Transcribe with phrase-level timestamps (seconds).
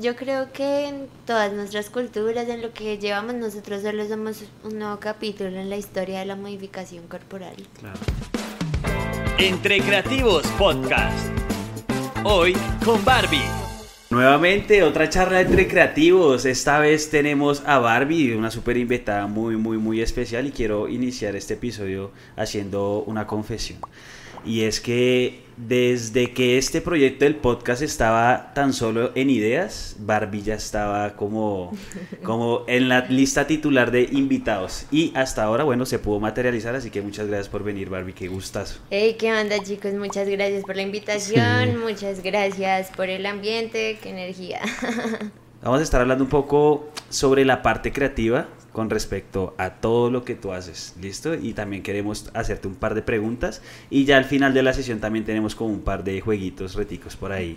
[0.00, 4.78] yo creo que en todas nuestras culturas, en lo que llevamos nosotros solo somos un
[4.78, 7.56] nuevo capítulo en la historia de la modificación corporal.
[7.78, 7.98] Claro.
[9.38, 11.30] Entre Creativos Podcast.
[12.24, 13.42] Hoy con Barbie.
[14.10, 16.44] Nuevamente, otra charla entre creativos.
[16.44, 20.46] Esta vez tenemos a Barbie, una super invitada muy, muy, muy especial.
[20.46, 23.80] Y quiero iniciar este episodio haciendo una confesión.
[24.44, 30.42] Y es que desde que este proyecto del podcast estaba tan solo en ideas, Barbie
[30.42, 31.72] ya estaba como,
[32.24, 34.86] como en la lista titular de invitados.
[34.90, 38.28] Y hasta ahora, bueno, se pudo materializar, así que muchas gracias por venir, Barbie, qué
[38.28, 38.80] gustazo.
[38.90, 39.92] Hey, ¿qué onda chicos?
[39.94, 44.60] Muchas gracias por la invitación, muchas gracias por el ambiente, qué energía.
[45.62, 50.24] Vamos a estar hablando un poco sobre la parte creativa con respecto a todo lo
[50.24, 51.34] que tú haces, ¿listo?
[51.34, 55.00] Y también queremos hacerte un par de preguntas y ya al final de la sesión
[55.00, 57.56] también tenemos como un par de jueguitos reticos por ahí.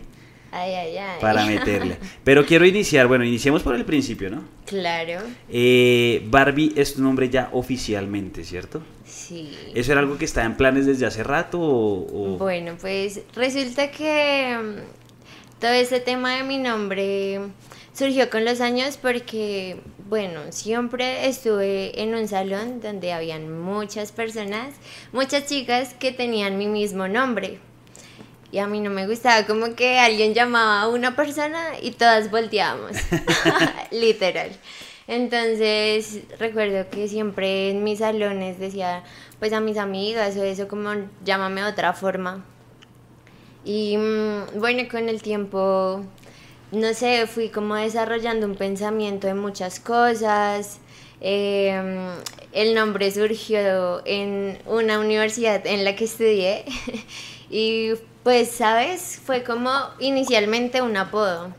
[0.52, 1.18] Ay, ay, ay.
[1.20, 1.98] Para meterle.
[2.24, 4.44] Pero quiero iniciar, bueno, iniciemos por el principio, ¿no?
[4.66, 5.22] Claro.
[5.50, 8.82] Eh, Barbie es tu nombre ya oficialmente, ¿cierto?
[9.06, 9.54] Sí.
[9.74, 12.36] ¿Eso era algo que estaba en planes desde hace rato o...?
[12.36, 12.38] o...
[12.38, 17.42] Bueno, pues resulta que mm, todo ese tema de mi nombre
[17.96, 19.78] surgió con los años porque,
[20.10, 24.74] bueno, siempre estuve en un salón donde habían muchas personas,
[25.14, 27.60] muchas chicas que tenían mi mismo nombre.
[28.52, 32.30] Y a mí no me gustaba como que alguien llamaba a una persona y todas
[32.30, 32.92] volteábamos,
[33.92, 34.52] literal.
[35.08, 39.04] Entonces recuerdo que siempre en mis salones decía
[39.40, 40.92] pues a mis amigas o eso como
[41.24, 42.44] llámame de otra forma.
[43.64, 46.04] Y mm, bueno, con el tiempo
[46.76, 50.80] no sé, fui como desarrollando un pensamiento de muchas cosas.
[51.22, 52.14] Eh,
[52.52, 56.66] el nombre surgió en una universidad en la que estudié
[57.50, 57.92] y
[58.24, 59.22] pues, ¿sabes?
[59.24, 61.54] Fue como inicialmente un apodo.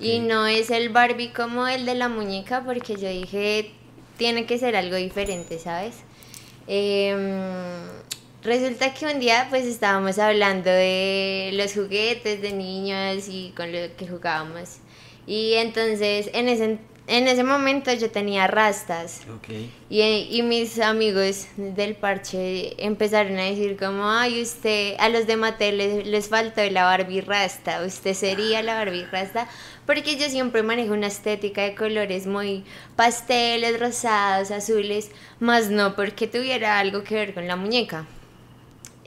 [0.00, 3.72] Y no es el Barbie como el de la muñeca porque yo dije,
[4.16, 5.96] tiene que ser algo diferente, ¿sabes?
[6.68, 7.16] Eh,
[8.42, 13.94] Resulta que un día pues estábamos hablando de los juguetes de niños y con lo
[13.98, 14.78] que jugábamos.
[15.26, 19.20] Y entonces en ese, en ese momento yo tenía rastas.
[19.90, 25.36] Y, y, mis amigos del parche empezaron a decir como, ay, usted, a los de
[25.36, 29.48] Mattel les, les faltó la Barbie rasta, usted sería la Barbie rasta.
[29.84, 32.64] Porque yo siempre manejo una estética de colores muy
[32.96, 38.06] pasteles, rosados, azules, más no porque tuviera algo que ver con la muñeca.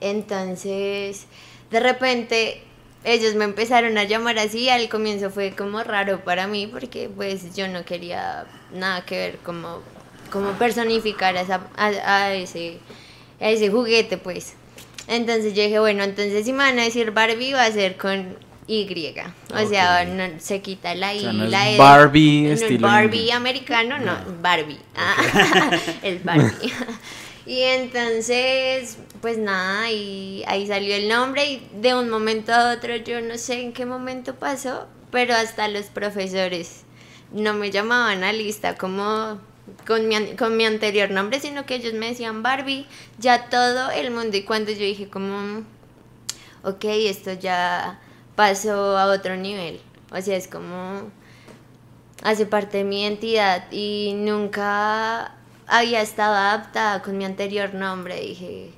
[0.04, 1.28] Entonces,
[1.72, 2.62] de repente,
[3.06, 4.70] ellos me empezaron a llamar así.
[4.70, 9.38] Al comienzo fue como raro para mí porque pues yo no quería nada que ver
[9.38, 9.80] como,
[10.30, 12.80] como personificar a, ese,
[13.40, 14.56] a ese juguete, pues.
[15.08, 18.36] Entonces yo dije, bueno, entonces si me van a decir Barbie va a ser con
[18.68, 19.14] Y.
[19.54, 21.78] O sea, no, se quita la I, la E.
[21.78, 24.80] Barbie, estilo Barbie americano, no, Barbie.
[26.04, 26.74] el Barbie.
[27.46, 32.96] Y entonces, pues nada, y ahí salió el nombre y de un momento a otro,
[32.96, 36.84] yo no sé en qué momento pasó, pero hasta los profesores
[37.34, 39.40] no me llamaban a lista como
[39.86, 42.86] con mi, con mi anterior nombre, sino que ellos me decían Barbie,
[43.20, 44.38] ya todo el mundo.
[44.38, 45.64] Y cuando yo dije como,
[46.64, 48.00] ok, esto ya
[48.36, 49.82] pasó a otro nivel.
[50.12, 51.12] O sea, es como,
[52.24, 55.36] hace parte de mi identidad y nunca
[55.68, 58.20] había estado adaptada con mi anterior nombre.
[58.20, 58.72] Dije,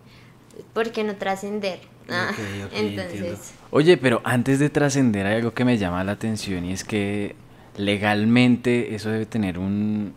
[0.74, 1.80] ¿por qué no trascender?
[2.10, 2.32] Ah,
[2.72, 3.54] entonces.
[3.72, 7.36] Oye, pero antes de trascender hay algo que me llama la atención y es que
[7.78, 10.14] legalmente eso debe tener un,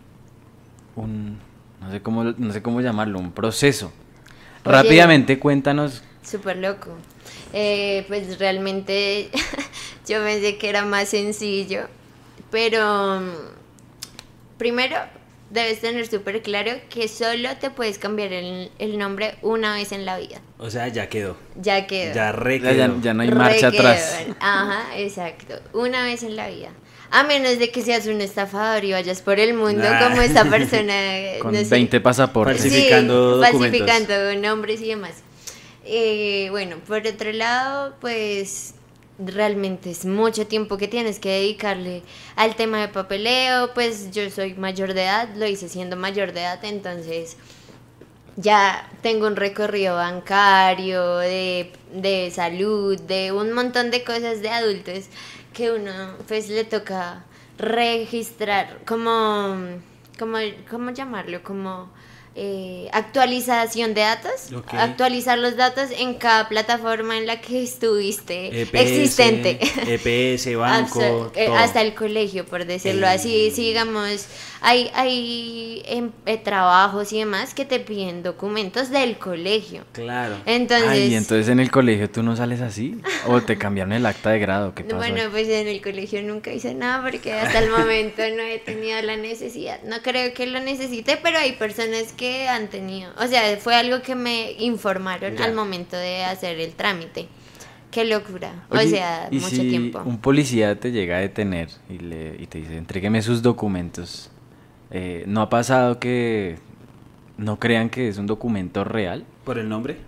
[0.96, 1.38] un
[1.80, 3.92] no sé cómo, no sé cómo llamarlo, un proceso.
[4.64, 6.02] Rápidamente cuéntanos.
[6.22, 6.90] Súper loco.
[7.52, 9.30] Eh, pues realmente
[10.06, 11.86] yo pensé que era más sencillo,
[12.50, 13.22] pero
[14.58, 14.96] primero
[15.50, 20.18] debes tener súper claro que solo te puedes cambiar el, nombre una vez en la
[20.18, 20.40] vida.
[20.58, 21.36] O sea, ya quedó.
[21.56, 22.14] Ya quedó.
[22.14, 24.26] Ya re Ya, no hay marcha atrás.
[24.40, 25.54] Ajá, exacto.
[25.72, 26.70] Una vez en la vida.
[27.10, 30.94] A menos de que seas un estafador y vayas por el mundo como esta persona.
[31.40, 32.60] Con 20 pasaportes.
[32.60, 35.14] Falsificando sí, Falsificando nombres y demás.
[35.84, 38.74] Eh, bueno, por otro lado, pues
[39.18, 42.02] realmente es mucho tiempo que tienes que dedicarle
[42.36, 46.40] al tema de papeleo, pues yo soy mayor de edad, lo hice siendo mayor de
[46.40, 47.36] edad, entonces
[48.36, 55.06] ya tengo un recorrido bancario, de, de salud, de un montón de cosas de adultos
[55.52, 57.24] que uno pues le toca
[57.58, 59.56] registrar, como,
[60.18, 60.38] como
[60.70, 61.42] ¿cómo llamarlo?
[61.42, 61.90] Como
[62.40, 68.74] eh, actualización de datos, actualizar los datos en cada plataforma en la que estuviste EPS,
[68.80, 69.58] existente.
[69.88, 71.56] EPS, banco, eh, todo.
[71.56, 73.10] hasta el colegio, por decirlo Eh.
[73.10, 73.50] así.
[73.50, 74.26] Si digamos,
[74.60, 79.84] hay, hay em, eh, trabajos y demás que te piden documentos del colegio.
[79.92, 80.36] Claro.
[80.46, 83.00] Entonces, Ay, entonces en el colegio tú no sales así.
[83.26, 84.74] ¿O te cambiaron el acta de grado?
[84.74, 84.96] ¿Qué pasó?
[84.96, 89.00] bueno, pues en el colegio nunca hice nada porque hasta el momento no he tenido
[89.02, 89.80] la necesidad.
[89.84, 93.12] No creo que lo necesite, pero hay personas que han tenido.
[93.18, 95.44] O sea, fue algo que me informaron Ya.
[95.44, 97.28] al momento de hacer el trámite.
[97.90, 98.64] Qué locura.
[98.70, 100.02] Oye, o sea, ¿y mucho si tiempo.
[100.04, 104.30] Un policía te llega a detener y, le, y te dice, entrégueme sus documentos.
[104.90, 106.58] Eh, ¿No ha pasado que
[107.36, 109.24] no crean que es un documento real?
[109.44, 109.98] ¿Por el nombre?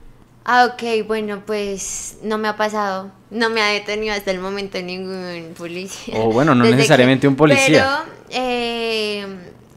[0.44, 3.10] Ah, ok, bueno, pues no me ha pasado.
[3.30, 6.14] No me ha detenido hasta el momento ningún policía.
[6.16, 8.04] O bueno, no Desde necesariamente un policía.
[8.28, 9.26] Pero, eh,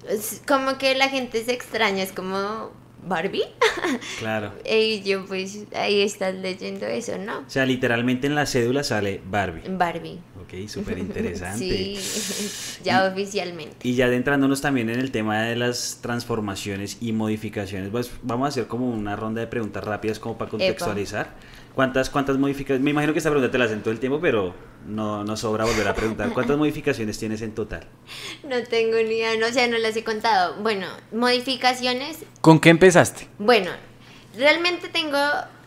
[0.09, 2.71] es como que la gente se extraña, es como
[3.05, 3.45] Barbie.
[4.19, 4.53] Claro.
[4.65, 7.39] y yo, pues ahí estás leyendo eso, ¿no?
[7.39, 9.63] O sea, literalmente en la cédula sale Barbie.
[9.67, 10.19] Barbie.
[10.43, 11.95] Ok, súper interesante.
[11.95, 13.87] Sí, ya oficialmente.
[13.87, 18.49] Y ya adentrándonos también en el tema de las transformaciones y modificaciones, pues vamos a
[18.49, 21.35] hacer como una ronda de preguntas rápidas como para contextualizar.
[21.73, 22.83] ¿Cuántas, cuántas modificaciones?
[22.83, 24.53] Me imagino que esta pregunta te la hacen todo el tiempo, pero
[24.87, 26.29] no, no sobra volver a preguntar.
[26.33, 27.87] ¿Cuántas modificaciones tienes en total?
[28.47, 30.61] No tengo ni idea, no, o sea, no las he contado.
[30.61, 33.27] Bueno, modificaciones ¿Con qué empezaste?
[33.39, 33.71] Bueno,
[34.37, 35.17] realmente tengo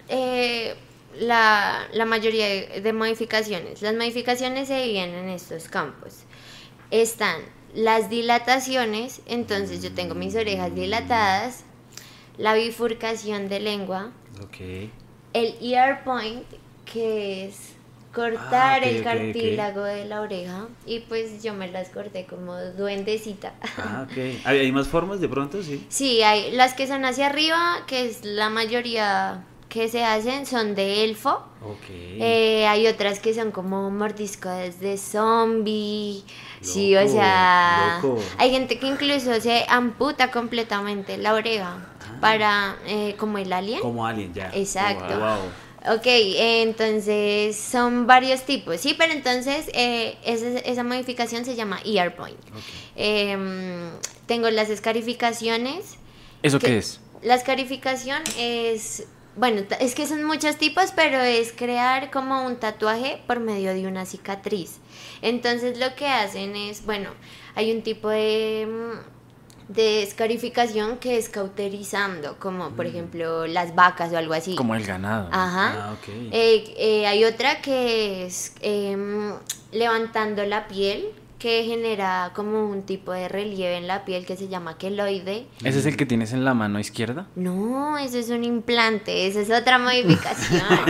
[0.08, 0.76] eh,
[1.21, 3.83] la, la mayoría de, modificaciones.
[3.83, 6.21] Las modificaciones se dividen en estos campos.
[6.91, 7.41] Están
[7.75, 11.65] las dilataciones, entonces yo tengo mis orejas dilatadas,
[12.39, 14.89] la bifurcación de lengua, Ok.
[15.33, 16.45] el ear point,
[16.91, 17.73] que es
[18.15, 23.53] cortar Ah, el cartílago de la oreja, y pues yo me las corté como duendecita.
[23.77, 24.07] Ah.
[24.45, 25.63] ¿Hay, hay más formas de pronto?
[25.63, 25.85] Sí.
[25.91, 29.45] Sí, hay las que son hacia arriba, que es la mayoría
[29.76, 31.32] que se hacen, son de elfo.
[31.62, 31.84] Ok.
[31.90, 36.25] Eh, hay otras que son como mordiscos de zombie.
[36.62, 38.19] sí, o sea, loco.
[38.38, 41.76] hay gente que incluso se amputa completamente la oreja
[42.23, 43.81] para, eh, como el alien.
[43.81, 44.50] Como alien, ya.
[44.55, 45.19] Exacto.
[45.19, 45.96] Wow.
[45.99, 51.79] Ok, eh, entonces son varios tipos, sí, pero entonces eh, esa, esa modificación se llama
[51.84, 52.38] ear point.
[52.96, 53.90] Em,
[54.26, 55.96] tengo las escarificaciones.
[56.43, 57.00] ¿Eso que- qué es?
[57.22, 59.05] La escarificación es,
[59.37, 63.87] bueno, es que son muchos tipos, pero es crear como un tatuaje por medio de
[63.87, 64.79] una cicatriz.
[65.23, 67.11] Entonces lo que hacen es, bueno,
[67.55, 74.12] hay un tipo de, mm, de escarificación que es cauterizando, como por ejemplo las vacas
[74.12, 74.55] o algo así.
[74.55, 75.29] Como el ganado.
[75.33, 75.91] Ajá.
[75.91, 75.97] Ah.
[76.32, 79.35] Eh, eh, hay otra que es em,
[79.73, 84.49] levantando la piel, que genera como un tipo de relieve en la piel que se
[84.49, 85.47] llama queloide.
[85.62, 87.27] ¿Ese es el que tienes en la mano izquierda?
[87.37, 90.62] No, eso es un implante, esa es otra modificación.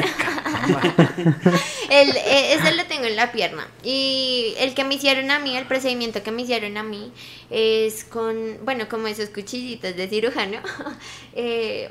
[1.91, 3.67] el, eh, ese lo tengo en la pierna.
[3.83, 7.13] Y el que me hicieron a mí, el procedimiento que me hicieron a mí,
[7.51, 10.59] es con, bueno, como esos cuchillitos de cirujano,
[11.35, 11.91] eh,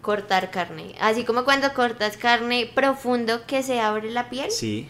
[0.00, 0.94] cortar carne.
[1.00, 4.88] Así como cuando cortas carne profundo que se abre la piel, Sí.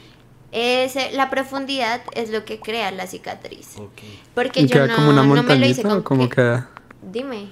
[0.55, 3.75] Ese- la profundidad es lo que crea la cicatriz.
[4.35, 5.99] Porque ¿Y yo queda no, como una no me lo hice montañita con...
[5.99, 6.71] o cómo queda?
[7.03, 7.49] Dime.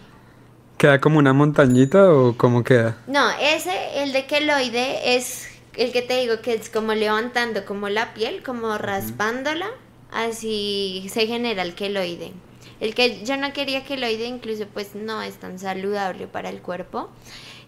[0.78, 2.96] ¿Queda como una montañita o cómo queda?
[3.06, 7.88] No, ese, el de queloide, es el que te digo que es como levantando como
[7.88, 9.68] la piel, como raspándola,
[10.10, 12.32] así se genera el queloide.
[12.80, 17.10] El que yo no quería queloide, incluso pues no es tan saludable para el cuerpo.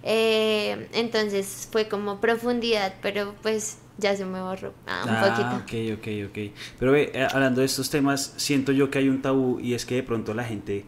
[0.02, 5.92] Eh, entonces fue como profundidad, pero pues ya se me borró ah, un Ah, poquito.
[5.92, 6.52] ok, ok, ok.
[6.78, 9.86] Pero ve, eh, hablando de estos temas, siento yo que hay un tabú y es
[9.86, 10.84] que de pronto la gente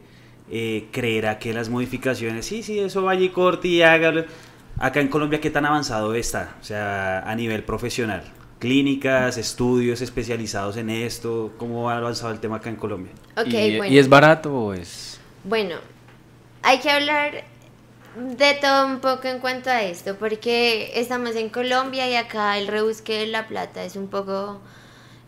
[0.50, 4.25] eh, creerá que las modificaciones, sí, sí, eso vaya y corte y hágalo.
[4.78, 6.56] Acá en Colombia, ¿qué tan avanzado está?
[6.60, 8.22] O sea, a nivel profesional.
[8.58, 13.12] Clínicas, estudios especializados en esto, ¿cómo ha avanzado el tema acá en Colombia?
[13.36, 13.94] Ok, ¿Y, bueno.
[13.94, 15.20] ¿Y es barato o es...?
[15.44, 15.76] Bueno,
[16.62, 17.44] hay que hablar
[18.16, 22.66] de todo un poco en cuanto a esto, porque estamos en Colombia y acá el
[22.66, 24.58] rebusque de la plata es un poco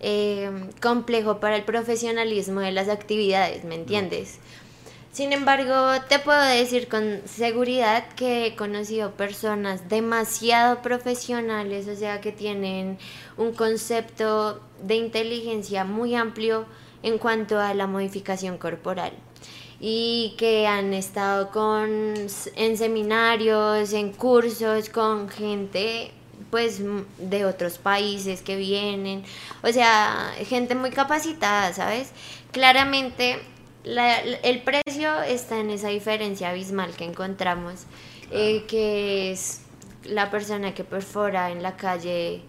[0.01, 4.39] eh, complejo para el profesionalismo de las actividades, ¿me entiendes?
[5.13, 12.23] Sin embargo, te puedo decir con seguridad que he conocido personas demasiado profesionales, o sea,
[12.23, 12.99] que tienen
[13.37, 16.65] un concepto de inteligencia muy amplio
[17.03, 19.13] en cuanto a la modificación corporal
[19.81, 22.15] y que han estado con
[22.57, 26.13] en seminarios, en cursos con gente
[26.51, 26.81] pues
[27.19, 29.23] de otros países que vienen,
[29.63, 32.11] o sea, gente muy capacitada, ¿sabes?
[32.53, 33.39] Claramente
[33.85, 37.83] la- el precio está en esa diferencia abismal que encontramos,
[38.31, 39.61] eh, que es
[40.05, 42.43] la persona que perfora en la calle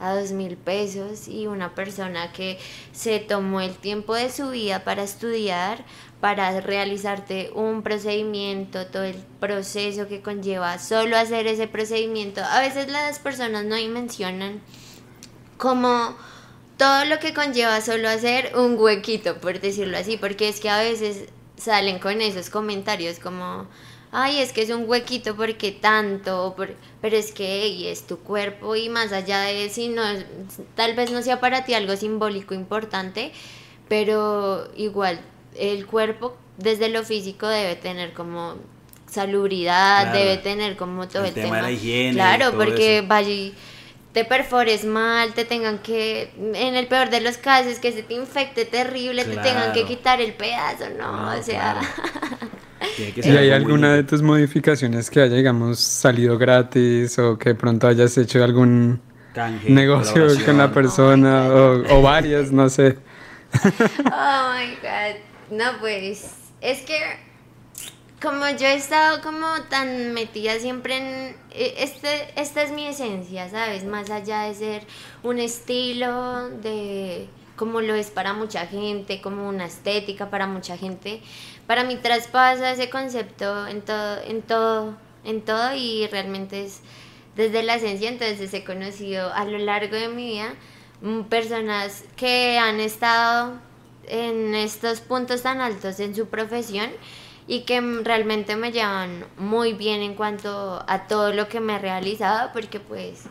[0.00, 2.58] a dos mil pesos y una persona que
[2.92, 5.84] se tomó el tiempo de su vida para estudiar,
[6.24, 12.40] para realizarte un procedimiento, todo el proceso que conlleva solo hacer ese procedimiento.
[12.42, 14.62] A veces las personas no dimensionan
[15.58, 16.16] como
[16.78, 20.78] todo lo que conlleva solo hacer un huequito, por decirlo así, porque es que a
[20.78, 21.26] veces
[21.58, 23.66] salen con esos comentarios como,
[24.10, 28.88] ay, es que es un huequito porque tanto, pero es que es tu cuerpo y
[28.88, 30.02] más allá de si no,
[30.74, 33.30] tal vez no sea para ti algo simbólico importante,
[33.90, 35.20] pero igual
[35.56, 38.54] el cuerpo desde lo físico debe tener como
[39.10, 40.18] salubridad, Claro.
[40.18, 43.06] debe tener como todo El el, tema de la higiene, Claro, todo porque eso.
[43.08, 43.52] vaya
[44.12, 48.14] te perfores mal, te tengan que, en el peor de los casos, que se te
[48.14, 51.80] infecte terrible, te tengan que quitar el pedazo, no, No, o sea, claro.
[52.96, 57.56] Tiene que ¿Y hay alguna de tus modificaciones que haya, digamos, salido gratis o que
[57.56, 59.00] pronto hayas hecho algún
[59.32, 62.96] Canje, negocio con la persona o, o varias, no sé?
[63.54, 65.16] oh my god,
[65.50, 66.98] no pues, es que
[68.24, 73.50] como yo he estado como tan metida siempre en, eh, este, esta es mi esencia,
[73.50, 73.84] ¿sabes?
[73.84, 74.82] Más allá de ser
[75.22, 81.20] un estilo, de como lo es para mucha gente, como una estética para mucha gente,
[81.66, 86.80] para mí traspasa ese concepto en todo, en todo, en todo y realmente es
[87.36, 90.54] desde la esencia, entonces he conocido a lo largo de mi vida
[91.02, 93.58] mm, personas que han estado
[94.08, 96.90] en estos puntos tan altos en su profesión
[97.46, 101.78] y que realmente me llevan muy bien en cuanto a todo lo que me he
[101.78, 103.24] realizado porque pues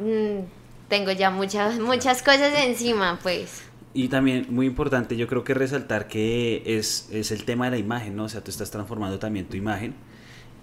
[0.00, 0.44] mm,
[0.88, 3.62] tengo ya muchas muchas cosas encima pues
[3.94, 7.78] Y también, muy importante, yo creo que resaltar que es, es el tema de la
[7.78, 8.24] imagen, ¿no?
[8.24, 9.94] O sea, tú estás transformando también tu imagen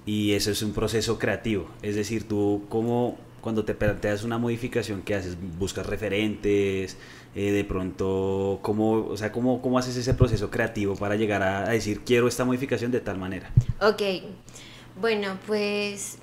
[0.05, 1.67] y eso es un proceso creativo.
[1.81, 6.97] Es decir, tú como cuando te planteas una modificación que haces, buscas referentes,
[7.35, 11.69] eh, de pronto, ¿cómo, o sea, cómo, ¿cómo haces ese proceso creativo para llegar a,
[11.69, 13.49] decir, quiero esta modificación de tal manera?
[13.81, 14.01] Ok,
[15.01, 16.19] bueno, pues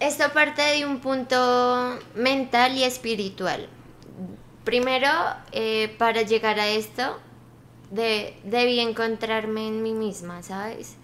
[0.00, 3.68] esto parte de un punto mental y espiritual.
[4.64, 5.08] Primero,
[5.52, 7.16] eh, para llegar a esto,
[7.92, 10.96] de, debí encontrarme en mí misma, ¿sabes?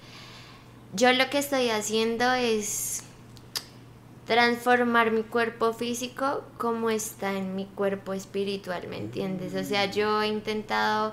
[0.92, 3.03] Yo lo que estoy haciendo es
[4.26, 9.54] transformar mi cuerpo físico como está en mi cuerpo espiritual, ¿me entiendes?
[9.54, 11.12] O sea, yo he intentado,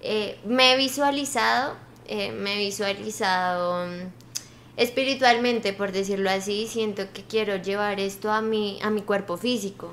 [0.00, 1.74] eh, me he visualizado,
[2.06, 4.08] eh, me he visualizado mm,
[4.78, 9.92] espiritualmente, por decirlo así, siento que quiero llevar esto a mi, a mi cuerpo físico,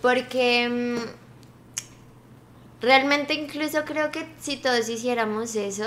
[0.00, 0.98] porque mm,
[2.80, 5.84] realmente incluso creo que si todos hiciéramos eso,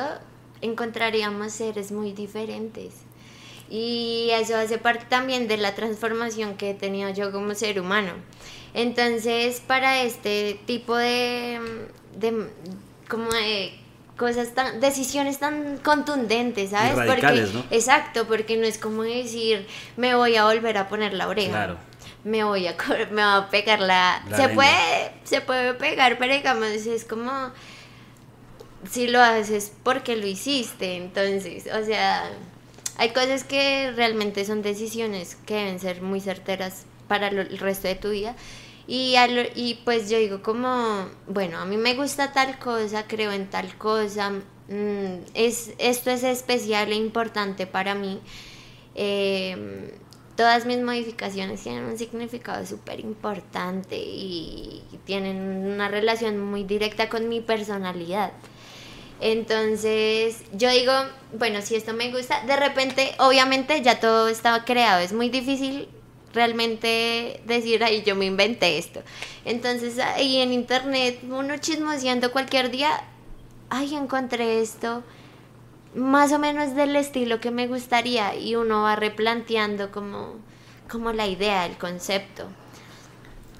[0.62, 2.94] encontraríamos seres muy diferentes.
[3.74, 8.12] Y eso hace parte también de la transformación que he tenido yo como ser humano.
[8.76, 11.60] Entonces, para este tipo de,
[12.16, 12.50] de
[13.10, 13.74] como de
[14.16, 16.96] cosas tan, decisiones tan contundentes, ¿sabes?
[16.96, 17.76] radicales, porque, ¿no?
[17.76, 19.66] Exacto, porque no es como decir,
[19.98, 21.50] me voy a volver a poner la oreja.
[21.50, 21.78] Claro.
[22.24, 22.76] Me voy a
[23.12, 24.66] me voy a pegar la, La se lengua.
[24.66, 27.32] puede se puede pegar, pero digamos es como
[28.88, 32.30] si lo haces porque lo hiciste, entonces, o sea,
[32.98, 37.88] hay cosas que realmente son decisiones que deben ser muy certeras para lo- el resto
[37.88, 38.36] de tu vida.
[38.88, 43.32] Y, lo- y pues yo digo como, bueno, a mí me gusta tal cosa, creo
[43.32, 48.20] en tal cosa, mm, es, esto es especial e importante para mí.
[48.96, 49.94] Eh,
[50.36, 57.30] todas mis modificaciones tienen un significado súper importante y tienen una relación muy directa con
[57.30, 58.32] mi personalidad.
[59.20, 60.92] Entonces, yo digo,
[61.38, 65.88] bueno, si esto me gusta, de repente, obviamente ya todo estaba creado, es muy difícil
[66.34, 69.02] realmente decir, ay, yo me inventé esto.
[69.46, 72.90] Entonces, ahí en internet, uno chismoseando cualquier día,
[73.70, 75.04] ay, encontré esto,
[75.96, 80.36] más o menos del estilo que me gustaría, y uno va replanteando como,
[80.90, 82.48] como la idea, el concepto.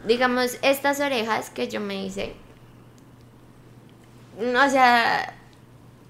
[0.06, 2.34] Digamos, estas orejas que yo me hice,
[4.38, 5.38] o sea,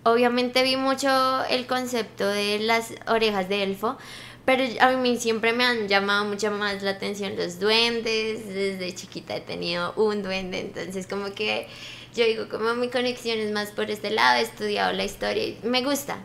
[0.03, 1.10] obviamente vi mucho
[1.50, 3.98] el concepto de las orejas de elfo,
[4.45, 8.48] pero a mí siempre me han llamado mucho más la atención los duendes.
[8.48, 11.67] Desde chiquita he tenido un duende, entonces como que
[12.13, 15.60] yo digo, como mi conexión es más por este lado, he estudiado la historia y
[15.63, 16.17] me gusta.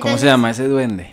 [0.00, 1.12] ¿Cómo se llama ese duende?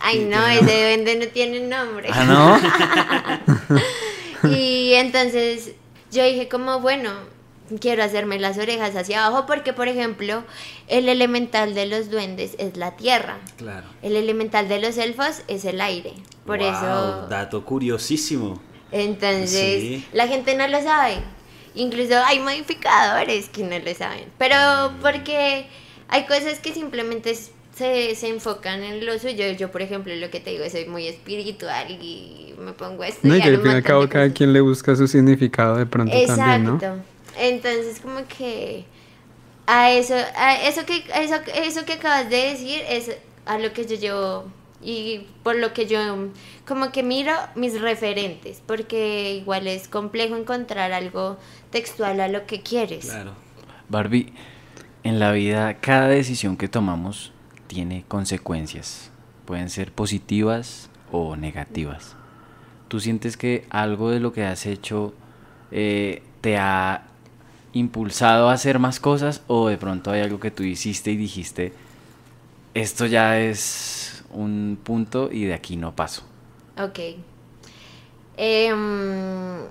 [0.00, 2.08] Ay, no, ese duende no tiene nombre.
[2.12, 3.78] Ah, ¿no?
[4.50, 5.72] Y entonces
[6.10, 7.12] yo dije como, bueno,
[7.80, 10.44] quiero hacerme las orejas hacia abajo porque, por ejemplo,
[10.88, 13.38] el elemental de los duendes es la tierra.
[13.56, 13.86] Claro.
[14.02, 16.12] El elemental de los elfos es el aire.
[16.46, 18.60] Por Wow, eso, Dato curiosísimo.
[18.90, 20.04] entonces, Sí.
[20.12, 21.16] la gente no lo sabe.
[21.74, 24.24] Incluso hay modificadores que no lo saben.
[24.38, 25.00] Pero Mm.
[25.00, 25.66] porque
[26.08, 29.46] hay cosas que simplemente se, se enfocan en lo suyo.
[29.52, 33.34] Yo, por ejemplo, lo que te digo, soy muy espiritual y me pongo a No,
[33.34, 35.86] y estudiar que al fin y al cabo cada quien le busca su significado de
[35.86, 36.78] pronto también, ¿no?
[37.38, 38.84] Entonces, como que
[39.66, 43.86] a eso, a eso que, eso, eso que acabas de decir es a lo que
[43.86, 44.44] yo llevo
[44.82, 46.00] y por lo que yo
[46.66, 51.38] como que miro mis referentes, porque igual es complejo encontrar algo
[51.70, 53.06] textual a lo que quieres.
[53.06, 53.34] Claro.
[53.88, 54.32] Barbie,
[55.04, 57.32] en la vida cada decisión que tomamos
[57.66, 59.10] tiene consecuencias.
[59.46, 62.16] Pueden ser positivas o negativas.
[62.88, 65.14] ¿Tú sientes que algo de lo que has hecho
[65.70, 67.04] eh, te ha
[67.72, 71.72] impulsado a hacer más cosas o de pronto hay algo que tú hiciste y dijiste,
[72.74, 76.24] esto ya es un punto y de aquí no paso?
[76.78, 76.98] Ok.
[78.36, 79.68] Em,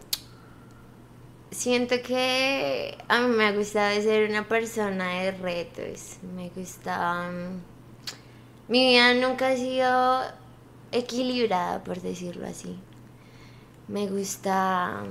[1.51, 6.17] siento que a mí me ha gustado ser una persona de retos.
[6.35, 7.29] Me gusta...
[7.31, 7.61] mm,
[8.71, 10.21] mi vida nunca ha sido
[10.91, 12.77] equilibrada, por decirlo así.
[13.87, 15.03] Me gusta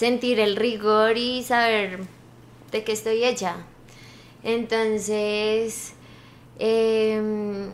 [0.00, 2.00] sentir el rigor y saber
[2.72, 3.56] de qué estoy hecha.
[4.42, 5.92] Entonces,
[6.58, 7.68] em,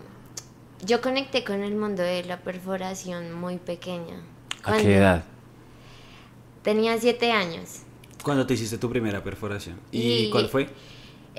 [0.84, 4.20] yo conecté con el mundo de la perforación muy pequeña.
[4.64, 5.24] ¿A qué edad?
[6.64, 7.82] Tenía siete años.
[8.24, 9.76] ¿Cuándo te hiciste tu primera perforación?
[9.92, 10.68] ¿Y, Y- cuál fue?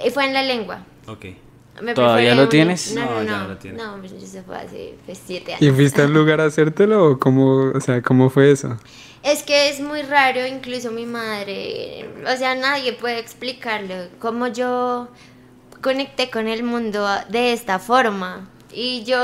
[0.06, 0.86] Y fue en la lengua.
[1.08, 1.26] Ok.
[1.82, 2.96] Me ¿Todavía lo un- tienes?
[2.96, 3.48] No, No, no, ya no.
[3.50, 3.84] lo tienes.
[3.84, 5.76] No, eso fue hace siete ¿Y años.
[5.76, 8.78] fuiste al lugar a hacértelo o cómo, o sea, cómo fue eso?
[9.28, 15.10] Es que es muy raro, incluso mi madre, o sea, nadie puede explicarlo, cómo yo
[15.82, 18.48] conecté con el mundo de esta forma.
[18.72, 19.20] Y yo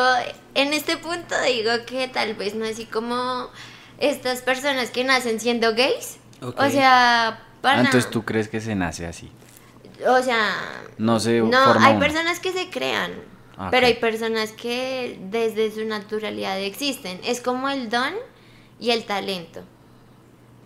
[0.56, 3.50] en este punto digo que tal vez no así como
[3.98, 6.18] estas personas que nacen siendo gays.
[6.42, 6.60] Ok.
[6.60, 9.32] O sea, Ah, para entonces tú crees que se nace así.
[10.06, 10.54] O sea,
[10.98, 12.00] No se no, forma hay uno.
[12.02, 13.14] personas que se crean,
[13.58, 17.22] Ah, pero hay personas que desde su naturalidad existen.
[17.24, 18.14] Es como el don
[18.82, 19.64] y el talento.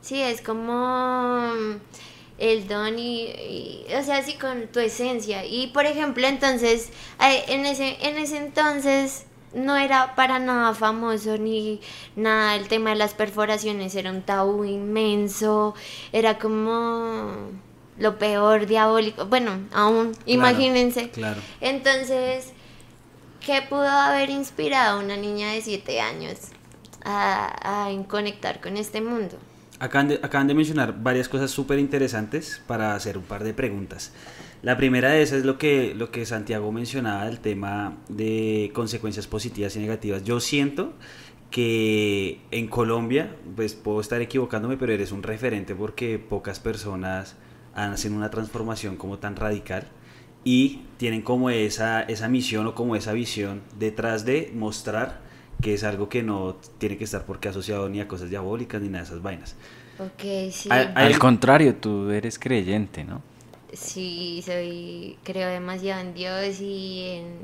[0.08, 1.52] Sí, es como
[2.38, 5.44] el don y, y- o sea, así con tu esencia.
[5.46, 6.90] Y por ejemplo, entonces,
[7.22, 11.82] eh, en ese, en ese entonces no era para nada famoso ni
[12.16, 15.74] nada, el tema de las perforaciones era un tabú inmenso,
[16.14, 17.34] era como
[17.98, 21.10] lo peor, diabólico, bueno, aún, imagínense.
[21.10, 21.42] Claro.
[21.60, 22.54] Entonces,
[23.46, 26.38] ¿qué pudo haber inspirado a una niña de 7 años
[27.04, 29.38] a, a conectar con este mundo?
[29.80, 30.08] Acaban
[30.48, 34.12] de, mencionar varias cosas súper interesantes para hacer un par de preguntas.
[34.64, 39.28] La primera de esas es lo que, lo que Santiago mencionaba del tema de consecuencias
[39.28, 40.24] positivas y negativas.
[40.24, 40.94] Yo siento
[41.52, 47.36] que en Colombia, pues puedo estar equivocándome, pero eres un referente porque pocas personas
[47.76, 49.88] hacen una transformación como tan radical
[50.44, 55.27] y tienen como esa, esa misión o como esa visión detrás de mostrar
[55.62, 58.90] que es algo que no tiene que estar porque asociado ni a cosas diabólicas ni
[58.90, 59.56] nada de esas vainas.
[60.00, 60.70] Ok, sí.
[60.70, 63.22] Al contrario, tú eres creyente, ¿no?
[63.74, 67.38] Sí, soy, creo demasiado en Dios y en,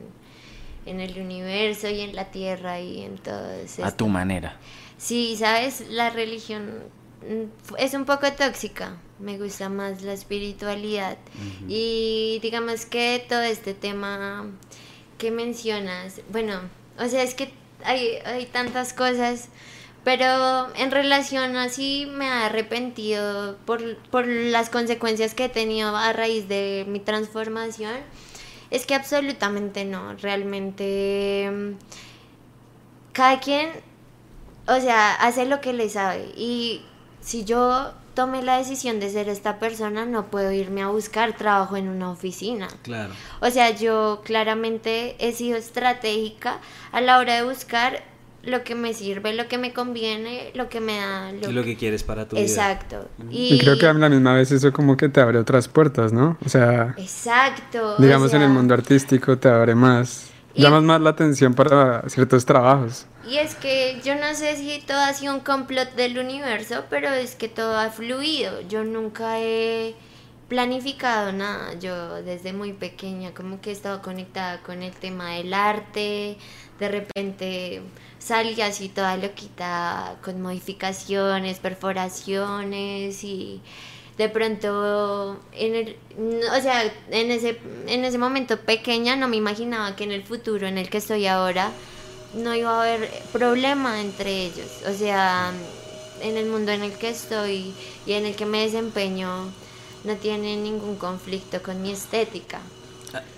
[0.85, 3.83] en el universo y en la tierra y en todo eso.
[3.83, 4.57] A tu manera.
[4.97, 6.69] Sí, sabes, la religión
[7.21, 8.97] mm, es un poco tóxica.
[9.19, 11.17] Me gusta más la espiritualidad.
[11.67, 14.45] Y digamos que todo este tema
[15.17, 16.59] que mencionas, bueno,
[16.99, 17.53] o sea, es que
[17.85, 19.49] hay, hay tantas cosas,
[20.03, 26.13] pero en relación así me he arrepentido por, por las consecuencias que he tenido a
[26.13, 27.95] raíz de mi transformación.
[28.69, 31.73] Es que absolutamente no, realmente mm,
[33.13, 33.69] cada quien
[34.67, 36.31] o sea, hace lo que le sabe.
[36.37, 36.81] Y
[37.21, 41.75] si yo tomé la decisión de ser esta persona, no puedo irme a buscar trabajo
[41.77, 42.67] en una oficina.
[42.83, 43.13] Claro.
[43.41, 46.59] O sea, yo claramente he sido estratégica
[46.91, 48.03] a la hora de buscar
[48.43, 51.31] lo que me sirve, lo que me conviene, lo que me da...
[51.31, 52.45] Lo, lo que quieres para tu vida.
[52.45, 53.07] Exacto.
[53.29, 56.37] Y creo que a la misma vez eso como que te abre otras puertas, ¿no?
[56.45, 57.95] O sea, Exacto.
[57.97, 62.03] o digamos en el mundo artístico te abre más, Y- llamas más la atención para
[62.09, 63.05] ciertos trabajos.
[63.27, 67.09] Y es que yo no sé si todo ha sido un complot del universo, pero
[67.09, 68.61] es que todo ha fluido.
[68.61, 69.95] Yo nunca he
[70.49, 71.73] planificado nada.
[71.79, 76.37] Yo desde muy pequeña como que he estado conectada con el tema del arte.
[76.79, 77.81] De repente
[78.19, 83.61] salí así toda loquita con modificaciones, perforaciones y
[84.17, 85.97] de pronto, en el,
[86.55, 90.67] o sea, en ese, en ese momento pequeña no me imaginaba que en el futuro
[90.67, 91.71] en el que estoy ahora
[92.35, 94.67] no iba a haber problema entre ellos.
[94.89, 95.51] O sea,
[96.21, 97.73] en el mundo en el que estoy
[98.05, 99.27] y en el que me desempeño
[100.03, 102.59] no tiene ningún conflicto con mi estética.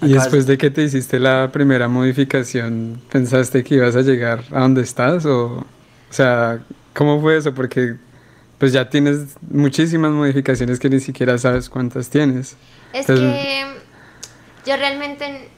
[0.02, 4.62] Y después de que te hiciste la primera modificación, ¿pensaste que ibas a llegar a
[4.62, 5.26] donde estás?
[5.26, 5.66] O, o
[6.10, 6.60] sea,
[6.94, 7.54] ¿cómo fue eso?
[7.54, 7.96] Porque
[8.58, 12.56] pues ya tienes muchísimas modificaciones que ni siquiera sabes cuántas tienes.
[12.94, 13.66] Es Entonces- que
[14.66, 15.50] yo realmente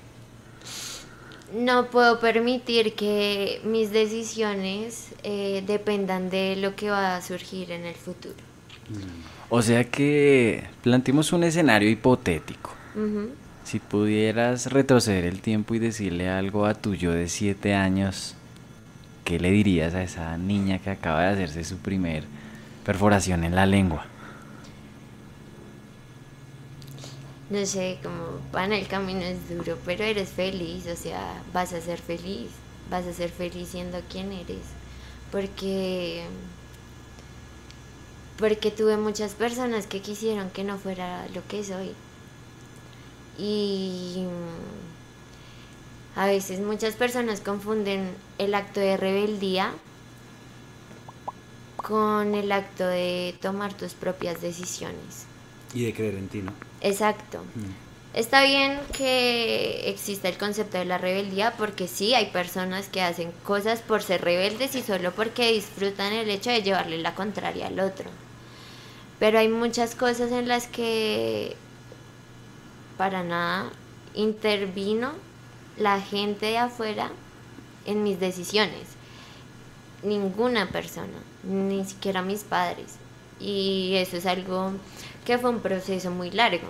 [1.54, 7.86] no puedo permitir que mis decisiones eh, dependan de lo que va a surgir en
[7.86, 8.36] el futuro.
[9.50, 12.72] O sea que planteemos un escenario hipotético.
[13.64, 18.34] Si pudieras retroceder el tiempo y decirle algo a tu yo de 7 años,
[19.24, 22.24] ¿qué le dirías a esa niña que acaba de hacerse su primer
[22.86, 24.06] perforación en la lengua?
[27.50, 31.82] No sé, como van el camino es duro, pero eres feliz, o sea, vas a
[31.82, 32.50] ser feliz,
[32.90, 34.66] vas a ser feliz siendo quien eres,
[35.32, 36.26] porque
[38.38, 41.96] porque tuve muchas personas que quisieron que no fuera lo que soy
[43.38, 44.26] y
[46.16, 49.74] mm, a veces muchas personas confunden el acto de rebeldía
[51.76, 55.27] con el acto de tomar tus propias decisiones.
[55.74, 56.54] Y de creer en ti, ¿no?
[56.82, 57.44] Exacto.
[58.14, 63.32] Está bien que exista el concepto de la rebeldía porque sí, hay personas que hacen
[63.44, 67.80] cosas por ser rebeldes y solo porque disfrutan el hecho de llevarle la contraria al
[67.80, 68.10] otro.
[69.20, 71.56] Pero hay muchas cosas en las que
[72.98, 73.70] para nada
[74.16, 75.12] intervino
[75.78, 77.12] la gente de afuera
[77.86, 78.96] en mis decisiones.
[80.02, 82.96] Ninguna persona, ni siquiera mis padres.
[83.40, 84.74] Y eso es algo
[85.26, 86.68] que fue un proceso muy largo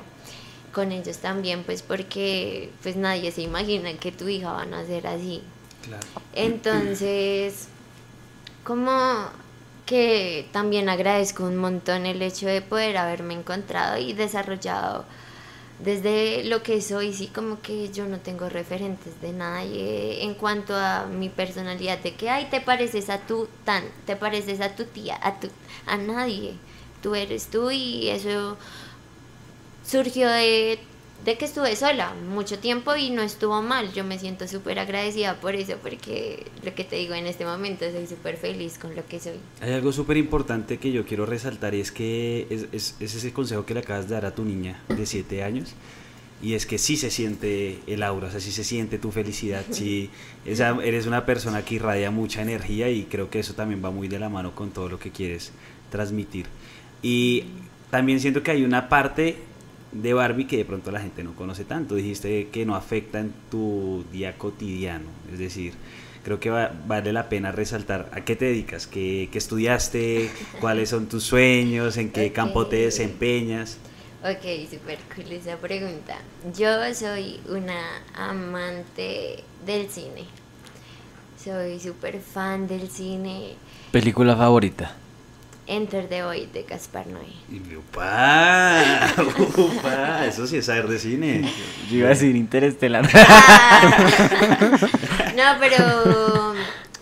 [0.73, 5.07] con ellos también, pues porque pues nadie se imagina que tu hija va a nacer
[5.07, 5.41] así.
[5.83, 6.05] Claro.
[6.33, 7.67] Entonces,
[8.63, 8.91] como
[9.87, 15.05] que también agradezco un montón el hecho de poder haberme encontrado y desarrollado
[15.79, 20.75] desde lo que soy, sí, como que yo no tengo referentes de nadie en cuanto
[20.75, 24.85] a mi personalidad, de que, ay, te pareces a tu tan, te pareces a tu
[24.85, 25.49] tía, a, tu,
[25.85, 26.55] a nadie,
[27.03, 28.57] tú eres tú y eso
[29.85, 30.79] surgió de,
[31.25, 33.91] de que estuve sola mucho tiempo y no estuvo mal.
[33.93, 37.85] Yo me siento súper agradecida por eso, porque lo que te digo en este momento,
[37.91, 39.33] soy súper feliz con lo que soy.
[39.59, 43.33] Hay algo súper importante que yo quiero resaltar y es que es, es- es ese
[43.33, 45.73] consejo que le acabas de dar a tu niña de 7 años.
[46.41, 49.63] Y es que sí se siente el aura, o sea, sí se siente tu felicidad,
[49.71, 50.11] sí,
[50.45, 54.07] esa- eres una persona que irradia mucha energía y creo que eso también va muy
[54.07, 55.51] de la mano con todo lo que quieres
[55.91, 56.45] transmitir.
[57.01, 57.45] Y
[57.89, 59.37] también siento que hay una parte
[59.91, 61.95] de Barbie que de pronto la gente no conoce tanto.
[61.95, 65.73] Dijiste que no afecta en tu día cotidiano, es decir,
[66.23, 70.89] creo que va- vale la pena resaltar a qué te dedicas, qué, qué estudiaste, cuáles
[70.89, 73.77] son tus sueños, en qué campo te desempeñas.
[74.23, 76.17] Ok, súper cool esa pregunta.
[76.57, 80.25] Yo soy una amante del cine.
[81.41, 83.53] Soy súper fan del cine.
[83.91, 84.95] ¿Película favorita?
[85.67, 87.27] Enter the Void de Gaspar Noé.
[87.51, 89.13] Y ¡Upa!
[89.57, 90.25] ¡Upa!
[90.27, 91.51] Eso sí es saber de cine.
[91.89, 93.07] Yo iba a decir Interestelar.
[95.37, 96.55] No, pero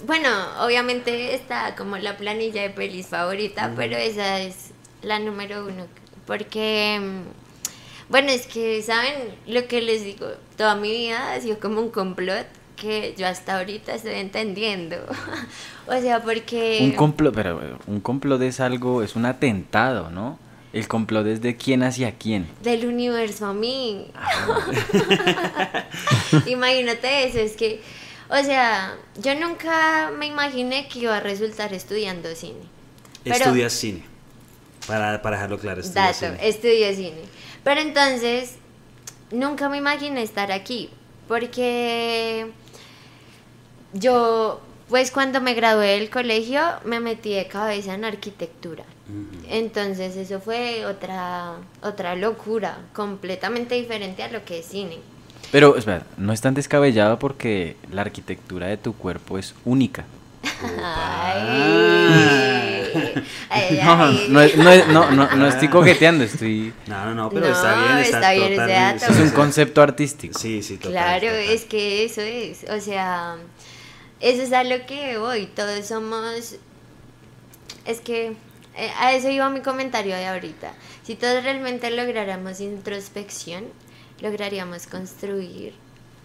[0.05, 5.87] bueno, obviamente está como la planilla de pelis favorita, pero esa es la número uno.
[6.27, 9.13] Porque, mm, bueno, es que, ¿saben?
[9.47, 12.45] Lo que les digo, toda mi vida ha sido como un complot
[12.75, 14.97] que yo hasta ahorita estoy entendiendo.
[15.87, 16.79] o sea, porque...
[16.81, 20.37] un complot, pero un complot es algo, es un atentado, ¿no?
[20.73, 22.47] El complot es de quién hacia quién.
[22.61, 24.07] del universo a mí.
[26.47, 27.81] Imagínate eso, es que,
[28.29, 32.59] o sea, yo nunca me imaginé que iba a resultar estudiando cine.
[33.23, 34.03] Pero- Estudias cine.
[34.85, 36.47] Para, para dejarlo claro, estudias Dato, cine.
[36.49, 37.21] estudio cine.
[37.63, 38.55] Pero entonces,
[39.31, 40.89] nunca me imaginé estar aquí,
[41.27, 42.51] porque
[43.95, 48.83] yo, pues cuando me gradué del colegio, me metí de cabeza en arquitectura.
[49.49, 54.97] Entonces eso fue otra, otra locura, completamente diferente a lo que es cine.
[55.51, 60.05] Pero, espera, no es tan descabellado porque la arquitectura de tu cuerpo es única.
[60.63, 61.93] Ay,
[63.49, 64.27] ay, No, ay.
[64.29, 66.73] no, no es- no, no, no estoy coqueteando, estoy...
[66.87, 67.97] No, no, no, pero No, está bien.
[67.99, 69.05] Está, está bien ese dato.
[69.05, 70.37] Es un concepto artístico.
[70.39, 71.39] Sí, sí, total, Claro, total.
[71.49, 73.35] es que eso es, o sea,
[74.19, 76.55] eso es a lo que voy, todos somos,
[77.85, 78.35] es que
[78.77, 80.73] eh, a eso iba mi comentario de ahorita.
[81.03, 83.65] Si todos realmente lográramos introspección,
[84.21, 85.73] lograríamos construir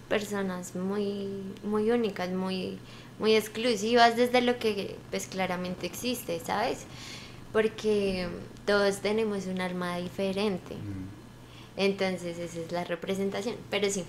[0.09, 1.29] personas muy,
[1.62, 2.79] muy únicas, muy,
[3.18, 6.87] muy exclusivas desde lo que pues claramente existe, ¿sabes?
[7.53, 8.29] Porque
[8.66, 10.74] todos tenemos un alma diferente.
[11.76, 13.57] Entonces esa es la representación.
[13.70, 14.05] Pero sí.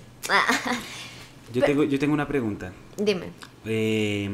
[1.52, 2.72] Yo tengo, yo tengo una pregunta.
[2.96, 3.26] Dime.
[3.66, 4.28] Eh,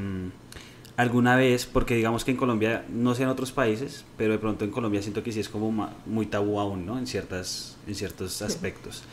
[0.98, 4.64] alguna vez, porque digamos que en Colombia, no sé en otros países, pero de pronto
[4.64, 6.98] en Colombia siento que sí es como muy tabú aún, ¿no?
[6.98, 9.04] En, ciertas, en ciertos aspectos.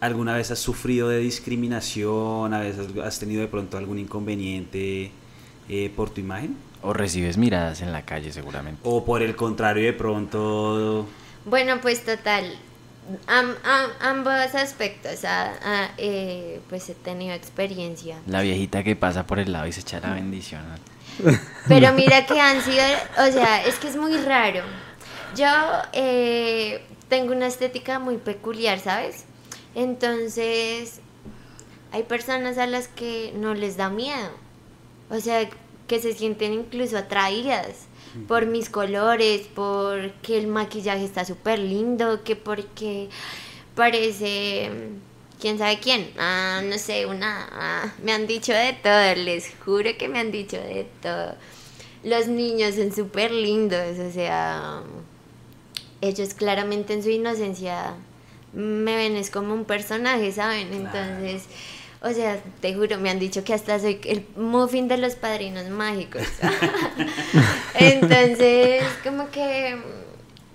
[0.00, 2.54] ¿Alguna vez has sufrido de discriminación?
[2.54, 5.10] ¿A veces has tenido de pronto algún inconveniente
[5.68, 6.56] eh, por tu imagen?
[6.82, 8.80] O recibes miradas en la calle seguramente.
[8.84, 11.08] ¿O por el contrario de pronto...
[11.44, 12.56] Bueno, pues total.
[13.26, 15.20] Am- am- ambos aspectos.
[15.98, 18.18] eh, pues he tenido experiencia.
[18.26, 20.62] La viejita que pasa por el lado y se echa la bendición.
[21.68, 22.82] Pero mira que han sido,
[23.18, 24.60] o sea, es que es muy raro.
[25.34, 25.46] Yo
[25.92, 29.24] eh, tengo una estética muy peculiar, ¿sabes?
[29.74, 31.00] Entonces,
[31.92, 34.30] hay personas a las que no les da miedo.
[35.10, 35.48] O sea,
[35.86, 37.86] que se sienten incluso atraídas
[38.28, 43.08] por mis colores, porque el maquillaje está súper lindo, que porque
[43.74, 44.70] parece
[45.40, 46.10] quién sabe quién.
[46.18, 47.48] Ah, no sé, una.
[47.52, 51.34] ah, me han dicho de todo, les juro que me han dicho de todo.
[52.02, 54.82] Los niños son súper lindos, o sea,
[56.00, 57.94] ellos claramente en su inocencia
[58.52, 60.72] me ven es como un personaje, ¿saben?
[60.72, 61.44] Entonces,
[62.02, 65.68] o sea, te juro, me han dicho que hasta soy el muffin de los padrinos
[65.68, 66.22] mágicos.
[67.74, 69.76] Entonces, como que,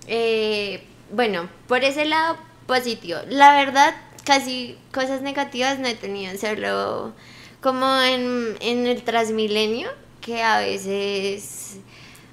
[0.06, 3.18] eh, bueno, por ese lado positivo.
[3.28, 7.12] La verdad, casi cosas negativas no he tenido, solo
[7.60, 9.88] como en, en el Transmilenio,
[10.20, 11.76] que a veces...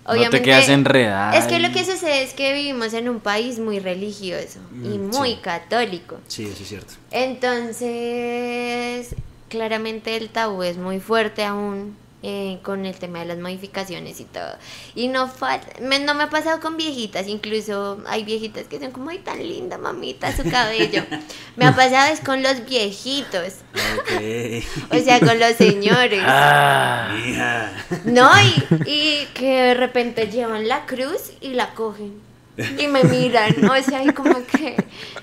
[0.07, 3.19] No te quedas enredada Es que lo y- que sucede es que vivimos en un
[3.19, 5.39] país muy religioso y Mm, muy sí.
[5.41, 6.19] católico.
[6.27, 6.93] Sí, eso es cierto.
[7.11, 9.15] Entonces,
[9.49, 14.25] claramente el tabú es muy fuerte aún eh, con el tema de las modificaciones y
[14.25, 14.55] todo.
[14.93, 18.91] Y no falta, me- no me ha pasado con viejitas, incluso hay viejitas que son
[18.91, 21.03] como, ay, tan linda mamita su cabello.
[21.55, 23.53] me ha pasado es con los viejitos,
[24.91, 26.21] o sea, con los señores.
[26.25, 27.71] Ah.
[28.05, 32.28] No, y, y que de repente llevan la cruz y la cogen.
[32.77, 34.75] Y me miran, o sea, y como que,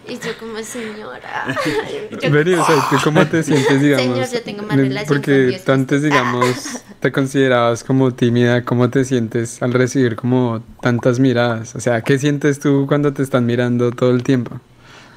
[0.08, 1.56] y yo como señora.
[2.22, 4.14] yo- Veri, o sea, ¿tú cómo te sientes, digamos?
[4.16, 8.64] Señor, yo tengo más relación Porque tú antes, digamos, te considerabas como tímida.
[8.64, 11.74] ¿Cómo te sientes al recibir como tantas miradas?
[11.74, 14.60] O sea, ¿qué sientes tú cuando te están mirando todo el tiempo?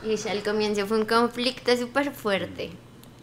[0.04, 2.70] Y ya al comienzo fue un conflicto súper fuerte,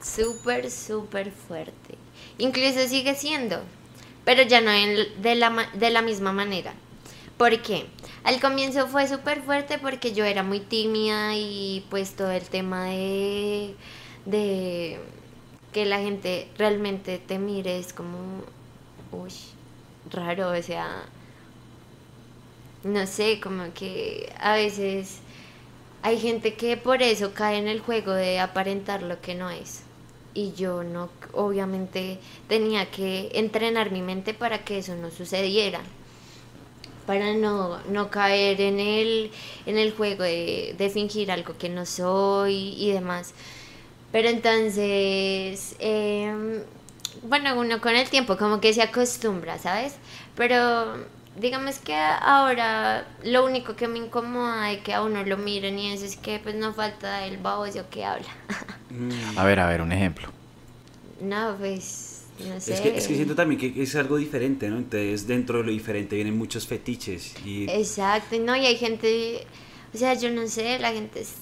[0.03, 1.97] súper, súper fuerte.
[2.39, 3.61] Incluso sigue siendo,
[4.25, 6.75] pero ya no en- de, la, de la misma manera.
[7.39, 7.87] ¿Por qué?
[8.27, 12.87] Al comienzo fue súper fuerte porque yo era muy tímida y pues todo el tema
[12.87, 13.75] de,
[14.27, 14.99] de
[15.73, 18.43] que la gente realmente te mire es como,
[19.13, 19.33] uy,
[20.11, 21.05] raro, o sea,
[22.85, 25.19] no sé, como que a veces
[26.03, 29.83] hay gente que por eso cae en el juego de aparentar lo que no es.
[30.35, 35.81] Y yo no, obviamente tenía que entrenar mi mente para que eso no sucediera.
[37.07, 39.31] Para no, no caer en el,
[39.67, 43.33] en el juego de, de fingir algo que no soy y demás.
[44.13, 46.63] Pero entonces, em,
[47.23, 49.97] bueno, uno con el tiempo como que se acostumbra, ¿sabes?
[50.35, 55.79] Pero digamos que ahora lo único que me incomoda de que a uno lo miren
[55.79, 58.29] y eso es que pues no falta el baboso que habla.
[58.89, 59.37] Mm.
[59.37, 60.29] A ver, a ver, un ejemplo.
[61.21, 62.75] no, pues, no sé.
[62.75, 64.79] Es que, es que siento también que es algo diferente, ¿no?
[64.79, 67.35] Entonces, dentro de lo diferente vienen muchos fetiches.
[67.45, 69.47] Y Exacto, no, y hay gente,
[69.95, 71.35] o sea, yo no sé, la gente es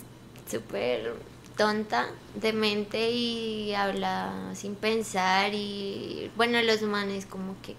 [0.51, 1.15] súper
[1.57, 2.09] tonta
[2.41, 7.77] de mente y habla sin pensar y bueno, los humanos como que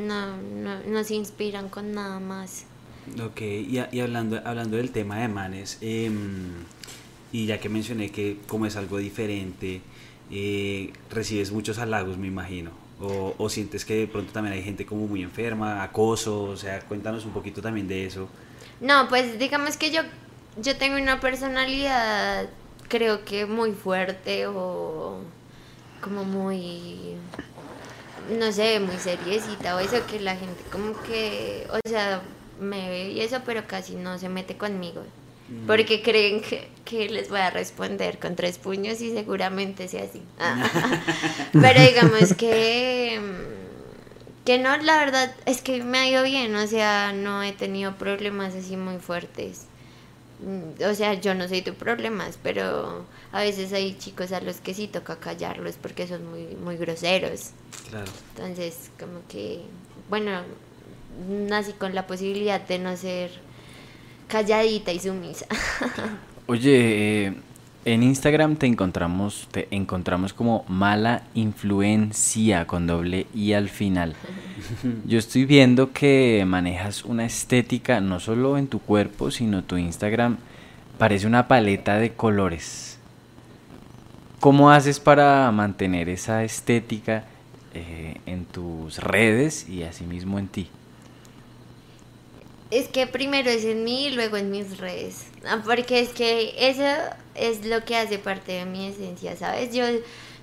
[0.00, 2.64] no, no, no se inspiran con nada más.
[3.24, 6.50] Ok, y hablando, hablando del tema de manes, em,
[7.32, 9.80] y ya que mencioné que como es algo diferente,
[10.30, 12.70] eh, recibes muchos halagos, me imagino.
[13.00, 16.80] O, o sientes que de pronto también hay gente como muy enferma, acoso, o sea,
[16.80, 18.28] cuéntanos un poquito también de eso.
[18.80, 20.02] No, pues digamos que yo,
[20.60, 22.48] yo tengo una personalidad
[22.88, 25.20] creo que muy fuerte o
[26.00, 27.14] como muy,
[28.38, 32.22] no sé, muy seriecita o eso que la gente como que, o sea,
[32.60, 35.02] me ve y eso, pero casi no se mete conmigo.
[35.66, 40.22] Porque creen que, que les voy a responder con tres puños y seguramente sea así.
[41.60, 43.20] pero digamos que,
[44.44, 47.98] Que no, la verdad es que me ha ido bien, o sea, no he tenido
[47.98, 49.68] problemas así muy fuertes.
[50.40, 54.60] Mm, O sea, yo no soy tu problemas, pero a veces hay chicos a los
[54.60, 57.52] que sí toca callarlos porque son muy, muy groseros.
[57.90, 58.12] Claro.
[58.36, 59.70] Entonces, como que,
[60.08, 60.42] bueno,
[61.10, 63.30] nací con la posibilidad de no ser
[64.28, 65.46] calladita y sumisa.
[66.46, 67.34] Oye, eh,
[67.84, 74.14] en Instagram te encontramos, te encontramos como mala influencia con doble I al final.
[75.06, 80.36] Yo estoy viendo que manejas una estética no solo en tu cuerpo, sino tu Instagram
[80.98, 82.98] parece una paleta de colores.
[84.40, 87.24] ¿Cómo haces para mantener esa estética
[87.74, 90.68] eh, en tus redes y asimismo en ti?
[92.70, 95.26] Es que primero es en mí y luego en mis redes.
[95.46, 96.84] Ah, Porque es que eso
[97.34, 99.74] es lo que hace parte de mi esencia, ¿sabes?
[99.74, 99.84] Yo,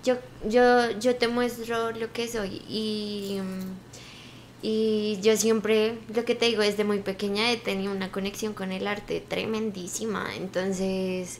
[0.03, 3.39] yo, yo, yo te muestro lo que soy y,
[4.61, 8.71] y yo siempre, lo que te digo, desde muy pequeña he tenido una conexión con
[8.71, 10.27] el arte tremendísima.
[10.35, 11.39] Entonces,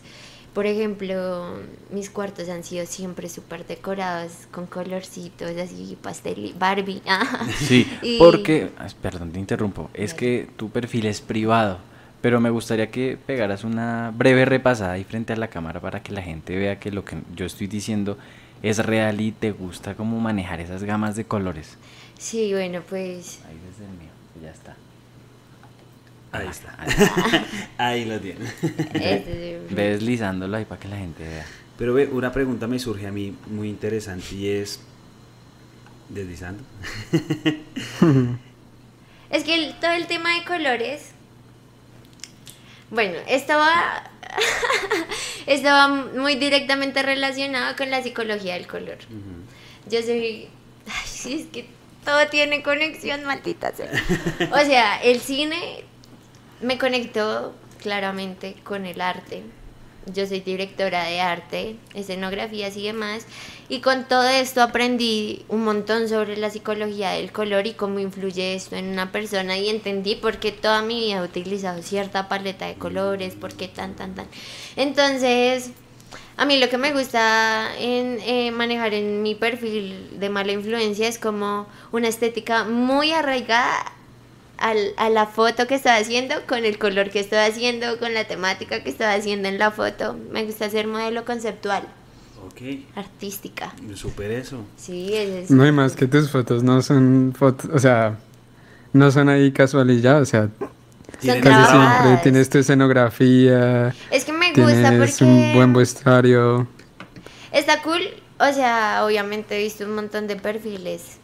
[0.55, 1.57] por ejemplo,
[1.91, 7.01] mis cuartos han sido siempre súper decorados con colorcitos así, pastel, Barbie.
[7.59, 11.79] Sí, Y- porque, perdón, te interrumpo, es que tu perfil es privado,
[12.21, 16.13] pero me gustaría que pegaras una breve repasada ahí frente a la cámara para que
[16.13, 18.17] la gente vea que lo que yo estoy diciendo
[18.63, 21.77] es real y te gusta como manejar esas gamas de colores.
[22.17, 24.75] Sí, bueno, pues Ahí desde el mío, ya está.
[26.37, 26.75] Ahí Ah, está.
[26.79, 27.45] ahí.
[27.77, 28.45] Ahí lo tiene.
[28.93, 31.45] este, Ve deslizándolo ahí para que la gente vea.
[31.77, 34.79] Pero ve, una pregunta me surge a mí muy interesante y es.
[36.09, 36.63] Deslizando.
[39.29, 41.09] Es que el- todo el tema de colores.
[42.91, 44.03] Bueno, estaba.
[45.47, 48.97] estaba muy directamente relacionado con la psicología del color.
[49.89, 50.47] Yo soy.
[50.87, 51.67] Ay, sí, es que
[52.05, 53.89] todo tiene conexión, maldita sea.
[54.51, 55.83] O sea, el cine
[56.61, 59.43] me conectó claramente con el arte.
[60.13, 63.25] Yo soy directora de arte, escenografías y demás.
[63.69, 68.53] Y con todo esto aprendí un montón sobre la psicología del color y cómo influye
[68.53, 69.57] esto en una persona.
[69.57, 73.67] Y entendí por qué toda mi vida he utilizado cierta paleta de colores, por qué
[73.67, 74.27] tan, tan, tan.
[74.75, 75.71] Entonces,
[76.37, 81.07] a mí lo que me gusta en eh, manejar en mi perfil de mala influencia
[81.07, 83.94] es como una estética muy arraigada
[84.57, 88.25] al- a la foto que estoy haciendo, con el color que estoy haciendo, con la
[88.25, 90.17] temática que estoy haciendo en la foto.
[90.31, 91.83] Me gusta ser modelo conceptual,
[92.47, 92.61] Ok.
[92.95, 93.73] artística.
[93.95, 94.63] Super eso.
[94.77, 95.49] Sí, es.
[95.51, 98.17] No hay más que tus fotos no son fotos, o sea,
[98.93, 100.49] no son ahí casualidad, o sea,
[101.19, 106.67] casi siempre tienes tu escenografía, Es que me gusta tienes porque un buen vestuario.
[107.51, 108.01] está cool.
[108.37, 111.17] O sea, obviamente he visto un montón de perfiles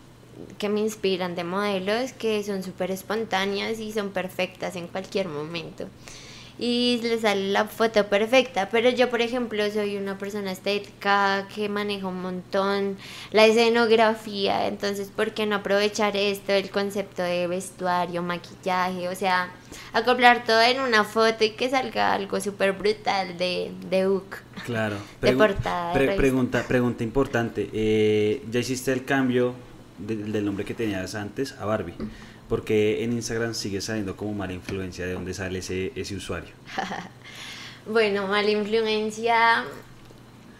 [0.57, 5.87] que me inspiran de modelos que son súper espontáneas y son perfectas en cualquier momento.
[6.59, 8.69] Y les sale la foto perfecta.
[8.69, 12.97] Pero yo, por ejemplo, soy una persona estética que maneja un montón
[13.31, 14.67] la escenografía.
[14.67, 19.09] Entonces, ¿por qué no aprovechar esto, el concepto de vestuario, maquillaje?
[19.09, 19.49] O sea,
[19.93, 24.35] acoplar todo en una foto y que salga algo súper brutal de, de book.
[24.65, 24.97] Claro.
[25.19, 26.21] De portada de pre- revista.
[26.21, 27.69] pregunta, pregunta importante.
[27.73, 29.55] Eh, ¿Ya hiciste el cambio
[30.07, 31.95] de- del nombre que tenías antes a Barbie?
[32.49, 36.49] Porque en Instagram sigue saliendo como mala influencia de dónde sale ese, ese usuario.
[37.87, 39.63] Bueno, mala influencia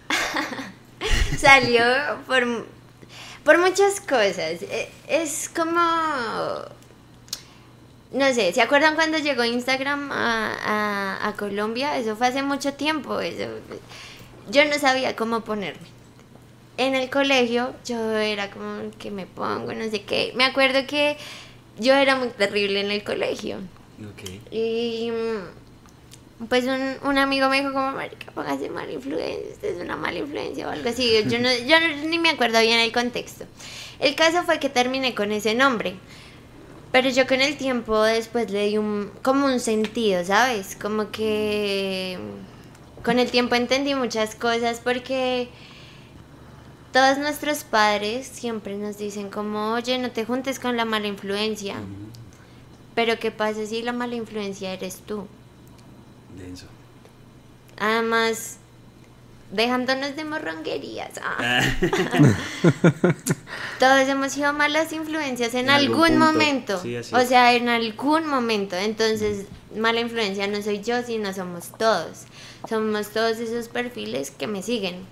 [1.37, 1.83] salió
[2.27, 2.65] por,
[3.43, 4.61] por muchas cosas.
[4.63, 5.79] E- Es como,
[8.13, 10.53] no sé, ¿se acuerdan cuando llegó Instagram a,
[11.21, 11.97] a- a Colombia?
[11.97, 13.19] Eso fue hace mucho tiempo.
[13.19, 13.45] Eso,
[14.49, 15.87] yo no sabía cómo ponerme.
[16.81, 20.31] En el colegio yo era como que me pongo, no sé qué.
[20.35, 21.15] Me acuerdo que
[21.79, 23.57] yo era muy terrible en el colegio.
[23.99, 24.29] Ok.
[24.51, 29.81] Y mm, pues un, un amigo me dijo como, marica, póngase mala influencia, usted es
[29.83, 31.11] una mala influencia o algo así.
[31.29, 33.45] Yo, no, yo no- ni me acuerdo bien el contexto.
[33.99, 35.93] El caso fue que terminé con ese nombre.
[36.91, 40.75] Pero yo con el tiempo después le di un, como un sentido, ¿sabes?
[40.75, 42.17] Como que
[43.03, 45.47] con el tiempo entendí muchas cosas porque
[46.91, 51.75] todos nuestros padres siempre nos dicen como, oye, no te juntes con la mala influencia.
[52.95, 55.25] Pero ¿qué pasa si la mala influencia eres tú?
[56.37, 56.65] Denso.
[57.79, 58.57] Además,
[59.51, 61.11] dejándonos de morronguerías.
[61.23, 61.61] ah,
[63.79, 66.81] Todos hemos sido malas influencias en, En algún momento.
[66.81, 68.75] Sí, así o sea, en algún momento.
[68.75, 72.25] Entonces, mala influencia no soy yo, sino somos todos.
[72.69, 75.05] Somos todos esos perfiles que me siguen,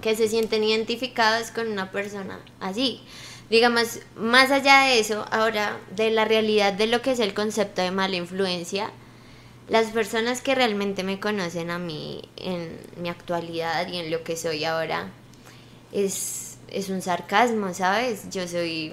[0.00, 3.02] que se sienten identificados con una persona así.
[3.50, 7.82] digamos, más allá de eso, ahora de la realidad de lo que es el concepto
[7.82, 8.90] de mala influencia,
[9.68, 14.36] las personas que realmente me conocen a mí en mi actualidad y en lo que
[14.36, 15.10] soy ahora,
[15.92, 18.30] es, es un sarcasmo, ¿sabes?
[18.30, 18.92] Yo soy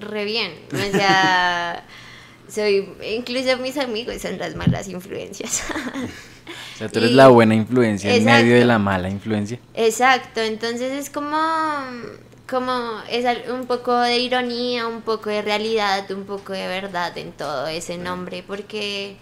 [0.00, 1.84] re bien, o sea,
[2.48, 5.62] soy, incluso mis amigos son las malas influencias.
[6.74, 9.58] O sea, tú eres la buena influencia en medio de la mala influencia.
[9.74, 11.36] Exacto, entonces es como,
[12.48, 17.32] como es un poco de ironía, un poco de realidad, un poco de verdad en
[17.32, 19.16] todo ese nombre, porque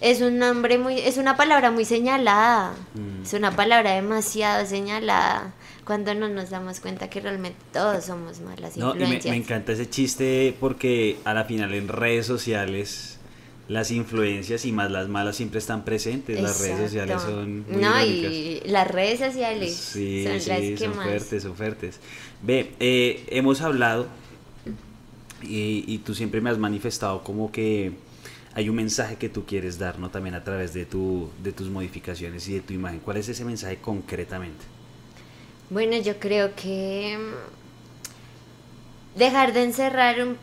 [0.00, 3.22] es un nombre muy, es una palabra muy señalada, mm.
[3.22, 8.76] es una palabra demasiado señalada cuando no nos damos cuenta que realmente todos somos malas
[8.76, 9.24] influencias.
[9.24, 13.13] No, y me, encanta ese chiste porque a la final en redes sociales
[13.68, 16.40] las influencias y más las malas siempre están presentes.
[16.40, 21.42] Las redes sociales son muy No, y las redes sociales sí, son, sí, son fuertes,
[21.42, 22.00] son fuertes.
[22.42, 24.06] Ve, eh, hemos hablado
[25.42, 27.92] y, y tú siempre me has manifestado como que
[28.54, 30.10] hay un mensaje que tú quieres dar, ¿no?
[30.10, 33.00] También a través de, tu, de tus modificaciones y de tu imagen.
[33.00, 34.64] ¿Cuál es ese mensaje concretamente?
[35.70, 37.18] Bueno, yo creo que
[39.16, 40.36] dejar de encerrar un,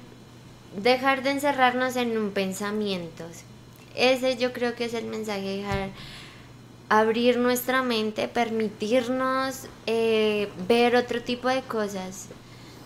[0.75, 3.25] dejar de encerrarnos en un pensamiento.
[3.95, 5.89] Ese yo creo que es el mensaje, dejar
[6.89, 12.27] abrir nuestra mente, permitirnos eh, ver otro tipo de cosas.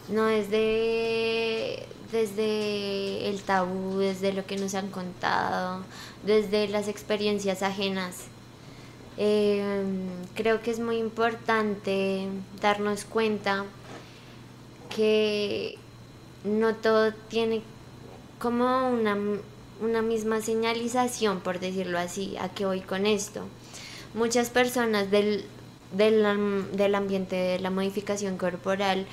[0.09, 5.83] No es de desde el tabú, desde lo que nos han contado,
[6.23, 8.25] desde las experiencias ajenas.
[9.17, 12.27] Em, creo que es muy importante
[12.61, 13.65] darnos cuenta
[14.95, 15.77] que
[16.43, 17.61] no todo tiene
[18.39, 19.17] como una,
[19.81, 23.41] una misma señalización, por decirlo así, a qué voy con esto.
[24.13, 25.45] Muchas personas del,
[25.91, 29.07] del, del ambiente de la modificación corporal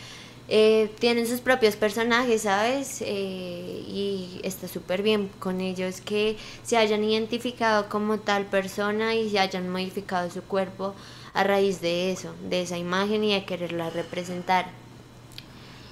[0.49, 3.01] eh, tienen sus propios personajes, ¿sabes?
[3.01, 9.31] Eh, y está súper bien con ellos que se hayan identificado como tal persona y
[9.31, 10.95] se hayan modificado su cuerpo
[11.33, 14.67] a raíz de eso, de esa imagen y de quererla representar.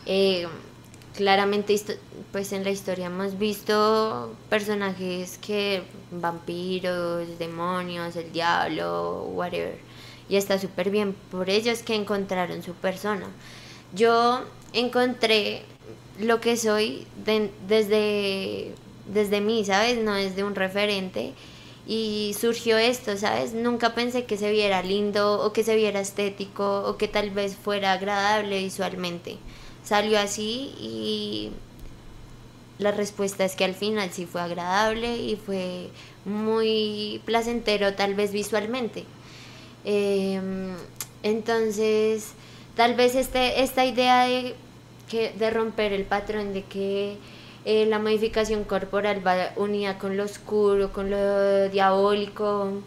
[0.04, 0.46] Eh,
[1.14, 1.80] claramente,
[2.32, 9.78] pues en la historia hemos visto personajes que vampiros, demonios, el diablo, whatever.
[10.28, 13.26] Y está súper bien por ellos que encontraron su persona
[13.94, 14.40] yo
[14.72, 15.62] encontré
[16.18, 18.74] lo que soy desde,
[19.06, 19.98] desde mí, ¿sabes?
[19.98, 21.32] No desde un referente.
[21.86, 23.52] Y surgió esto, ¿sabes?
[23.52, 27.56] Nunca pensé que se viera lindo o que se viera estético o que tal vez
[27.56, 29.38] fuera agradable visualmente.
[29.90, 31.50] Salió así y
[32.78, 35.90] la respuesta es que al final sí fue agradable y fue
[36.24, 39.04] muy placentero tal vez visualmente.
[39.84, 40.76] Em,
[41.22, 42.34] entonces
[42.80, 44.54] Tal vez este, esta idea de,
[45.08, 47.18] que, de romper el patrón de que
[47.66, 52.80] eh, la modificación corporal va unida con lo oscuro, con lo diabólico,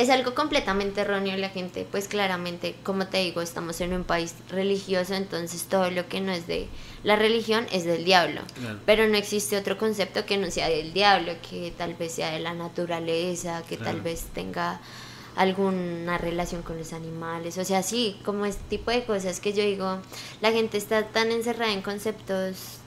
[0.00, 1.36] es algo completamente erróneo.
[1.36, 6.08] La gente, pues claramente, como te digo, estamos en un país religioso, entonces todo lo
[6.08, 6.68] que no es de
[7.04, 8.40] la religión es del diablo.
[8.86, 12.40] Pero no existe otro concepto que no sea del diablo, que tal vez sea de
[12.40, 14.80] la naturaleza, que tal vez tenga
[15.36, 19.62] alguna relación con los animales, o sea, sí, como este tipo de cosas que yo
[19.62, 19.98] digo,
[20.40, 22.78] la gente está tan encerrada en conceptos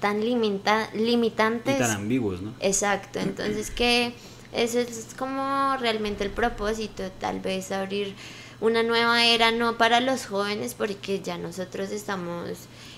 [0.00, 1.74] tan limita limitantes.
[1.74, 2.54] Y tan ambiguos, ¿no?
[2.60, 4.14] Exacto, entonces que
[4.52, 8.14] eso es como realmente el propósito, tal vez abrir
[8.60, 12.50] una nueva era, no para los jóvenes, porque ya nosotros estamos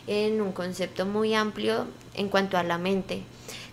[0.07, 3.25] en un concepto muy amplio en cuanto a la mente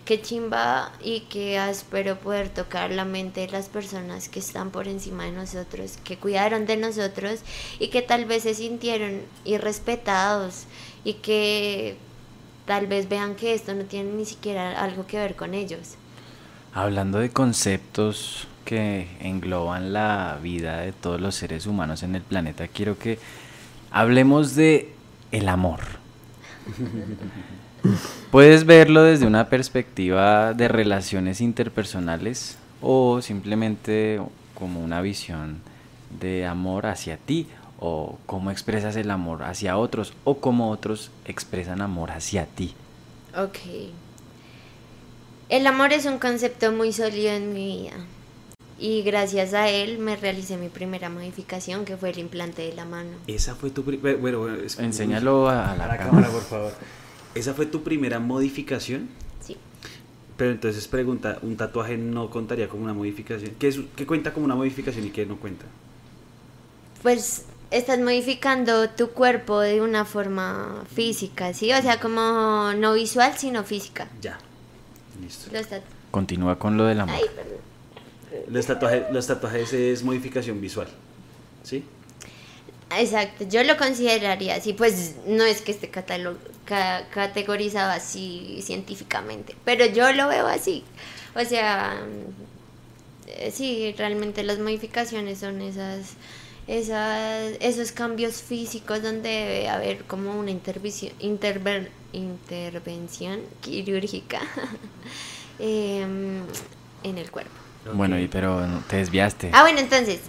[0.08, 4.88] qué chimba y qué áspero poder tocar la mente de las personas que están por
[4.88, 7.40] encima de nosotros, que cuidaron de nosotros
[7.78, 10.64] y que tal vez se sintieron irrespetados
[11.04, 11.98] y que
[12.64, 15.96] tal vez vean que esto no tiene ni siquiera algo que ver con ellos.
[16.78, 22.68] Hablando de conceptos que engloban la vida de todos los seres humanos en el planeta,
[22.68, 23.18] quiero que
[23.90, 24.92] hablemos de
[25.32, 25.80] el amor.
[28.30, 34.20] Puedes verlo desde una perspectiva de relaciones interpersonales o simplemente
[34.54, 35.58] como una visión
[36.20, 37.48] de amor hacia ti
[37.80, 42.72] o cómo expresas el amor hacia otros o cómo otros expresan amor hacia ti.
[43.36, 43.58] Ok.
[45.48, 47.96] El amor es un concepto muy sólido en mi vida
[48.78, 52.84] y gracias a él me realicé mi primera modificación que fue el implante de la
[52.84, 53.10] mano.
[53.26, 54.18] Esa fue tu primera...
[54.18, 54.46] Bueno,
[54.78, 56.72] Enséñalo a, la, cámara, por favor.
[57.34, 59.08] ¿Esa fue tu primera modificación?
[59.40, 59.56] Sí.
[60.36, 63.52] Pero entonces pregunta, ¿un tatuaje no contaría como una modificación?
[63.58, 65.64] ¿Qué, es, qué cuenta como una modificación y qué no cuenta?
[67.02, 71.72] Pues estás modificando tu cuerpo de una forma física, ¿sí?
[71.72, 74.08] O sea, como no visual, sino física.
[74.20, 74.38] Ya.
[75.20, 75.50] Listo.
[76.10, 77.14] Continúa con lo del amor.
[77.16, 77.58] Ay, perdón.
[78.50, 80.88] Los tatuajes, los tatuajes es modificación visual.
[81.62, 81.84] ¿Sí?
[82.96, 89.84] Exacto, yo lo consideraría así, pues no es que esté ca- categorizado así científicamente, pero
[89.84, 90.84] yo lo veo así.
[91.34, 92.00] O sea,
[93.26, 96.12] eh, sí, realmente las modificaciones son esas,
[96.66, 104.40] esas, esos cambios físicos donde debe haber como una intervención, interver- intervención quirúrgica
[105.58, 106.42] em,
[107.02, 107.52] en el cuerpo.
[107.94, 109.50] Bueno, y pero no, te desviaste.
[109.52, 110.20] Ah, bueno, entonces,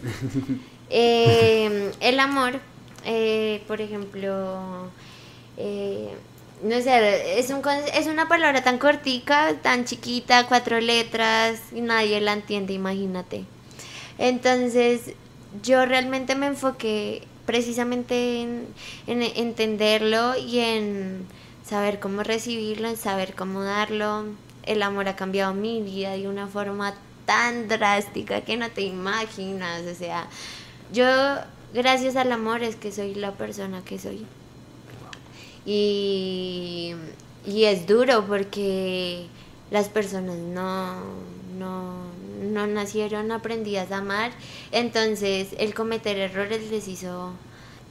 [0.89, 2.59] eh, el amor,
[3.05, 4.89] eh, por ejemplo,
[5.57, 6.09] eh,
[6.63, 7.61] no sé, es, un,
[7.93, 13.45] es una palabra tan cortica, tan chiquita, cuatro letras, y nadie la entiende, imagínate.
[14.17, 15.13] Entonces,
[15.63, 18.67] yo realmente me enfoqué precisamente en,
[19.07, 21.25] en entenderlo y en
[21.69, 24.25] saber cómo recibirlo, saber cómo darlo.
[24.63, 26.95] El amor ha cambiado mi vida de una forma
[27.25, 29.83] tan drástica que no te imaginas.
[29.85, 30.27] O sea,
[30.91, 31.05] yo,
[31.73, 34.25] gracias al amor, es que soy la persona que soy.
[35.63, 36.95] Y,
[37.45, 39.27] y es duro porque
[39.69, 40.95] las personas no,
[41.59, 41.93] no,
[42.41, 44.31] no nacieron aprendidas a amar.
[44.71, 47.33] Entonces, el cometer errores les hizo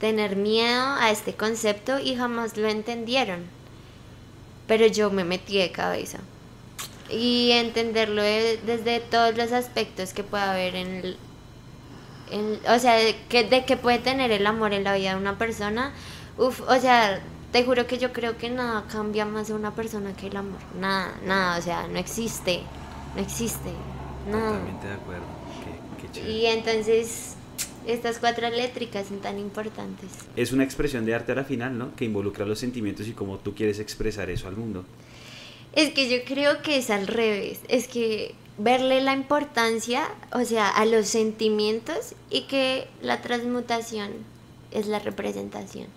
[0.01, 3.58] tener miedo a este concepto y jamás lo entendieron.
[4.69, 6.19] Pero yo me metí de cabeza.
[7.09, 11.17] Y entenderlo de- desde todos los aspectos que puede haber en, el-
[12.31, 15.15] en- o sea, de que, de que puede tener el amor en la vida de
[15.17, 15.91] una persona.
[16.37, 17.19] Uf, o sea,
[17.51, 20.59] te juro que yo creo que nada cambia más a una persona que el amor.
[20.79, 22.61] Nada, nada, o sea, no existe.
[23.15, 23.71] No existe.
[24.29, 24.51] Nada.
[24.51, 25.23] Totalmente de acuerdo.
[25.65, 26.31] Qué, qué chévere.
[26.33, 27.35] Y entonces,
[27.93, 30.09] estas cuatro eléctricas son tan importantes.
[30.35, 31.95] Es una expresión de arte a la final, ¿no?
[31.95, 34.85] Que involucra los sentimientos y cómo tú quieres expresar eso al mundo.
[35.73, 37.59] Es que yo creo que es al revés.
[37.67, 44.11] Es que verle la importancia, o sea, a los sentimientos y que la transmutación
[44.71, 45.87] es la representación.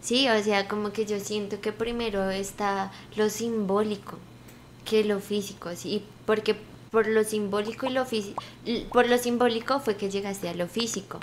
[0.00, 4.16] Sí, o sea, como que yo siento que primero está lo simbólico
[4.84, 6.56] que lo físico, sí, porque
[6.90, 8.42] por lo simbólico y lo físico,
[8.92, 11.20] por lo simbólico fue que llegaste a lo físico.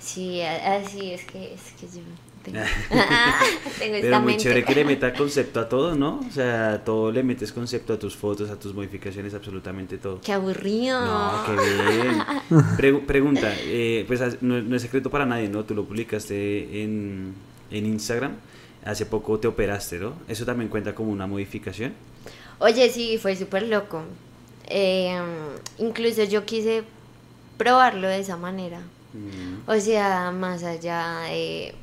[0.00, 2.02] Sí, así es que es que yo
[2.44, 2.58] tengo,
[3.78, 4.42] tengo esta Pero muy mente.
[4.44, 6.20] chévere que le meta concepto a todo, ¿no?
[6.26, 10.20] O sea, todo le metes concepto a tus fotos, a tus modificaciones, absolutamente todo.
[10.20, 11.00] Qué aburrido.
[11.04, 12.22] No, qué bien.
[12.76, 15.64] Pregu- pregunta, eh, pues no es secreto para nadie, ¿no?
[15.64, 17.34] Tú lo publicaste en,
[17.70, 18.36] en Instagram.
[18.84, 20.14] Hace poco te operaste, ¿no?
[20.28, 21.92] ¿Eso también cuenta como una modificación?
[22.60, 24.02] Oye, sí, fue súper loco.
[24.68, 25.18] Eh,
[25.78, 26.84] incluso yo quise
[27.56, 28.80] probarlo de esa manera.
[29.12, 31.74] Mm, O sea, más allá de...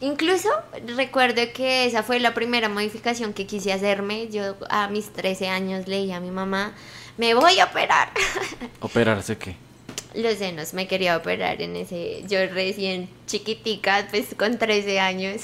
[0.00, 0.48] Incluso
[0.96, 4.28] recuerdo que esa fue la primera modificación que quise hacerme.
[4.28, 6.74] Yo a mis 13 años le dije a mi mamá,
[7.18, 8.10] me voy a operar.
[8.80, 9.56] ¿Operarse qué?
[10.14, 12.24] Los senos, me quería operar en ese...
[12.28, 15.42] Yo recién chiquitica, pues con 13 años.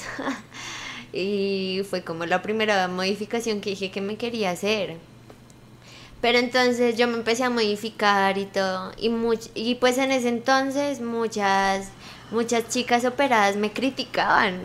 [1.12, 4.96] y fue como la primera modificación que dije que me quería hacer.
[6.20, 8.92] Pero entonces yo me empecé a modificar y todo.
[8.98, 11.88] Y, much- y pues en ese entonces muchas,
[12.30, 14.60] muchas chicas operadas me criticaban.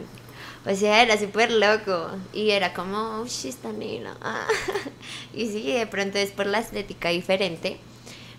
[0.66, 2.10] O sea, era súper loco.
[2.34, 4.18] Y era como, uy, esta nena.
[4.22, 4.48] ah".
[5.34, 7.78] Y sí, de pronto es por la estética diferente.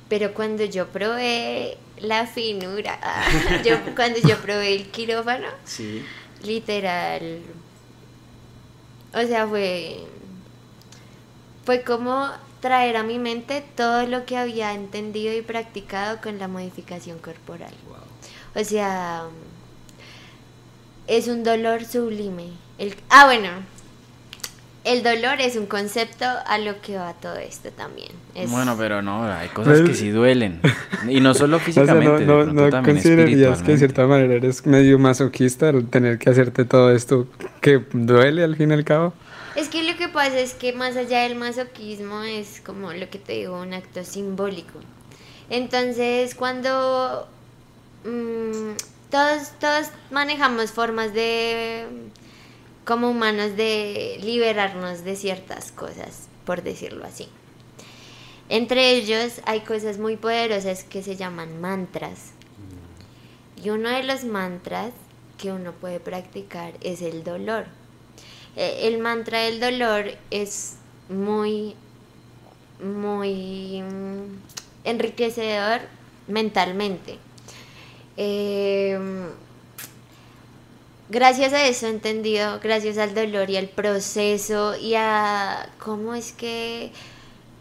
[0.09, 2.99] Pero cuando yo probé la finura,
[3.65, 6.05] yo, cuando yo probé el quirófano, Sí.
[6.45, 7.41] literal.
[9.15, 10.01] O sea, fue.
[11.65, 12.29] Fue como
[12.67, 17.73] traer a mi mente todo lo que había entendido y practicado con la modificación corporal.
[17.89, 18.61] Wow.
[18.61, 19.23] O sea,
[21.07, 22.49] es un dolor sublime.
[22.79, 23.51] El, ah, bueno,
[24.83, 28.11] el dolor es un concepto a lo que va todo esto también.
[28.35, 30.61] Es- Bueno, pero no, hay cosas que Pues- sí duelen.
[31.09, 34.67] Y no solo O sea, físicamente, no, no, no considerarías que de cierta manera eres
[34.67, 37.29] medio masoquista al tener que hacerte todo esto
[37.61, 39.15] que duele al fin y al cabo.
[39.57, 43.19] Es que lo que pasa es que más allá del masoquismo es como lo que
[43.19, 44.81] te digo, un acto simbólico.
[45.49, 47.27] Entonces, cuando
[48.05, 48.77] mm,
[49.11, 51.87] todos, todos manejamos formas de,
[52.85, 57.27] como humanos, de liberarnos de ciertas cosas, por decirlo así.
[58.51, 62.33] Entre ellos hay cosas muy poderosas que se llaman mantras.
[63.65, 64.93] Y uno de los mantras
[65.39, 67.67] que uno puede practicar es el dolor.
[68.57, 70.77] Eh, El mantra del dolor es
[71.09, 71.75] muy,
[72.83, 74.39] muy mm,
[74.85, 75.81] enriquecedor
[76.29, 77.19] mentalmente.
[78.17, 78.99] Eh,
[81.09, 86.91] gracias a eso entendido, gracias al dolor y al proceso y a cómo es que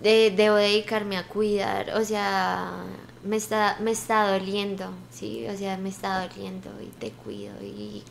[0.02, 2.84] de- debo dedicarme a cuidar, o sea,
[3.24, 5.46] me está, me está doliendo, ¿sí?
[5.48, 7.54] O sea, me está doliendo y te cuido.
[7.62, 8.04] Y,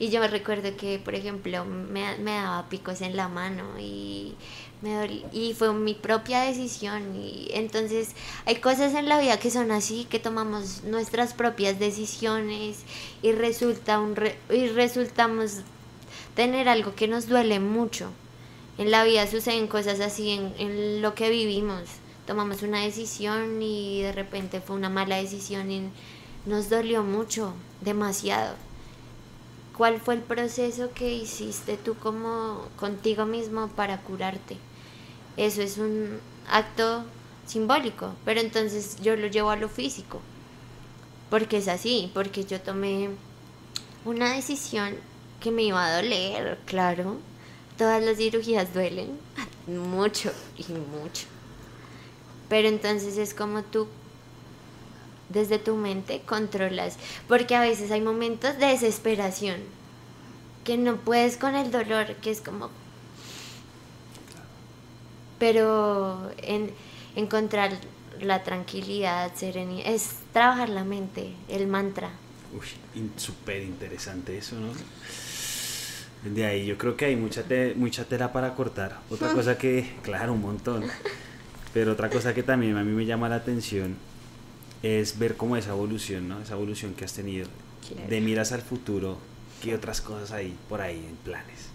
[0.00, 4.34] y yo me recuerdo que, por ejemplo, me, me daba picos en la mano y,
[4.82, 7.14] me y fue mi propia decisión.
[7.14, 8.10] Y entonces
[8.46, 12.78] hay cosas en la vida que son así, que tomamos nuestras propias decisiones
[13.22, 15.58] y, resulta un re- y resultamos
[16.34, 18.10] tener algo que nos duele mucho.
[18.78, 21.82] En la vida suceden cosas así en, en lo que vivimos.
[22.26, 25.90] Tomamos una decisión y de repente fue una mala decisión y
[26.46, 28.54] nos dolió mucho, demasiado.
[29.80, 34.58] ¿Cuál fue el proceso que hiciste tú como contigo mismo para curarte?
[35.38, 36.20] Eso es un
[36.50, 37.04] acto
[37.46, 40.20] simbólico, pero entonces yo lo llevo a lo físico.
[41.30, 43.08] Porque es así, porque yo tomé
[44.04, 44.96] una decisión
[45.40, 47.16] que me iba a doler, claro.
[47.78, 49.18] Todas las cirugías duelen
[49.66, 51.26] mucho y mucho.
[52.50, 53.88] Pero entonces es como tú
[55.30, 56.96] desde tu mente controlas,
[57.28, 59.56] porque a veces hay momentos de desesperación
[60.64, 62.68] que no puedes con el dolor, que es como
[65.38, 66.70] pero en
[67.16, 67.72] encontrar
[68.20, 72.10] la tranquilidad, serenidad, es trabajar la mente, el mantra.
[72.52, 72.66] Uy,
[73.16, 74.68] súper interesante eso, ¿no?
[76.30, 78.98] De ahí yo creo que hay mucha, te- mucha tela para cortar.
[79.08, 80.84] Otra cosa que, claro, un montón.
[81.72, 83.96] Pero otra cosa que también a mí me llama la atención
[84.82, 86.40] es ver cómo esa evolución, ¿no?
[86.40, 87.48] Esa evolución que has tenido.
[88.08, 89.18] De miras al futuro,
[89.62, 91.66] ¿qué otras cosas hay por ahí en planes?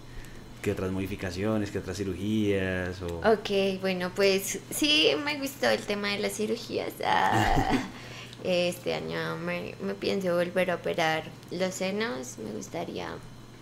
[0.62, 1.70] ¿Qué otras modificaciones?
[1.70, 3.02] ¿Qué otras cirugías?
[3.02, 3.18] O...
[3.18, 6.92] Ok, bueno, pues sí me gustó el tema de las cirugías.
[7.04, 7.70] Ah,
[8.44, 13.10] este año me, me pienso volver a operar los senos, me gustaría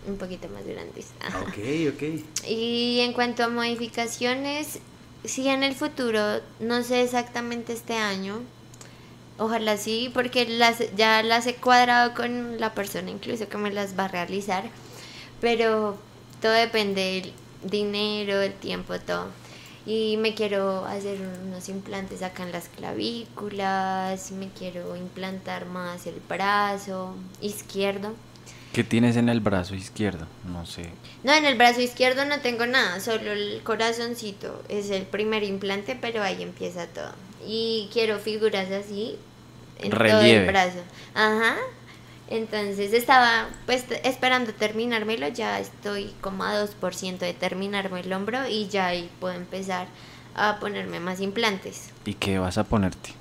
[0.07, 1.07] un poquito más grandes.
[1.21, 1.57] Ah, Ok,
[1.93, 2.47] ok.
[2.47, 4.79] Y en cuanto a modificaciones,
[5.23, 8.41] sí en el futuro, no sé exactamente este año,
[9.37, 13.97] ojalá sí, porque las, ya las he cuadrado con la persona incluso que me las
[13.97, 14.65] va a realizar,
[15.41, 15.97] pero
[16.41, 17.33] todo depende del
[17.69, 19.27] dinero, el tiempo, todo.
[19.85, 26.19] Y me quiero hacer unos implantes acá en las clavículas, me quiero implantar más el
[26.27, 28.13] brazo izquierdo.
[28.73, 30.27] ¿Qué tienes en el brazo izquierdo?
[30.43, 30.89] No sé.
[31.23, 35.95] No, en el brazo izquierdo no tengo nada, solo el corazoncito es el primer implante,
[35.99, 37.11] pero ahí empieza todo.
[37.47, 39.17] Y quiero figuras así
[39.79, 40.45] en todo Relieve.
[40.45, 40.79] el brazo.
[41.13, 41.57] Ajá.
[42.27, 48.67] Entonces estaba pues esperando terminármelo, ya estoy como a 2% de terminarme el hombro y
[48.67, 49.87] ya ahí puedo empezar
[50.33, 51.89] a ponerme más implantes.
[52.03, 53.11] ¿Y qué vas a ponerte?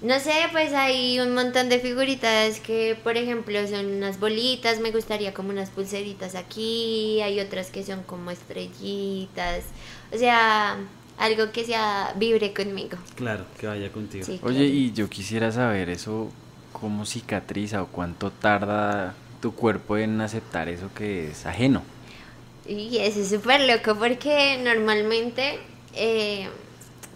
[0.00, 4.90] No sé, pues hay un montón de figuritas que, por ejemplo, son unas bolitas, me
[4.90, 9.64] gustaría como unas pulseritas aquí, hay otras que son como estrellitas,
[10.12, 10.76] o sea,
[11.18, 12.98] algo que sea vibre conmigo.
[13.14, 14.24] Claro, que vaya contigo.
[14.24, 14.72] Sí, Oye, claro.
[14.72, 16.30] y yo quisiera saber eso,
[16.72, 21.82] cómo cicatriza o cuánto tarda tu cuerpo en aceptar eso que es ajeno.
[22.66, 25.58] Y eso es súper loco porque normalmente,
[25.94, 26.48] eh,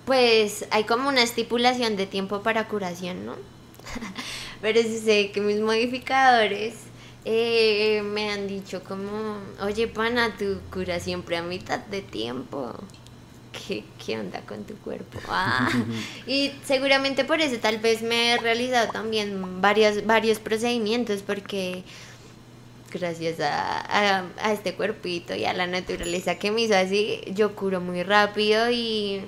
[0.05, 3.35] pues hay como una estipulación de tiempo para curación, ¿no?
[4.61, 6.75] Pero sí sé que mis modificadores
[7.25, 12.75] eh, me han dicho como, oye, pana, tu cura siempre a mitad de tiempo.
[13.67, 15.19] ¿Qué, qué onda con tu cuerpo?
[15.29, 15.69] Ah,
[16.27, 21.83] y seguramente por eso tal vez me he realizado también varios, varios procedimientos porque
[22.93, 27.55] gracias a, a, a este cuerpito y a la naturaleza que me hizo así, yo
[27.55, 29.23] curo muy rápido y,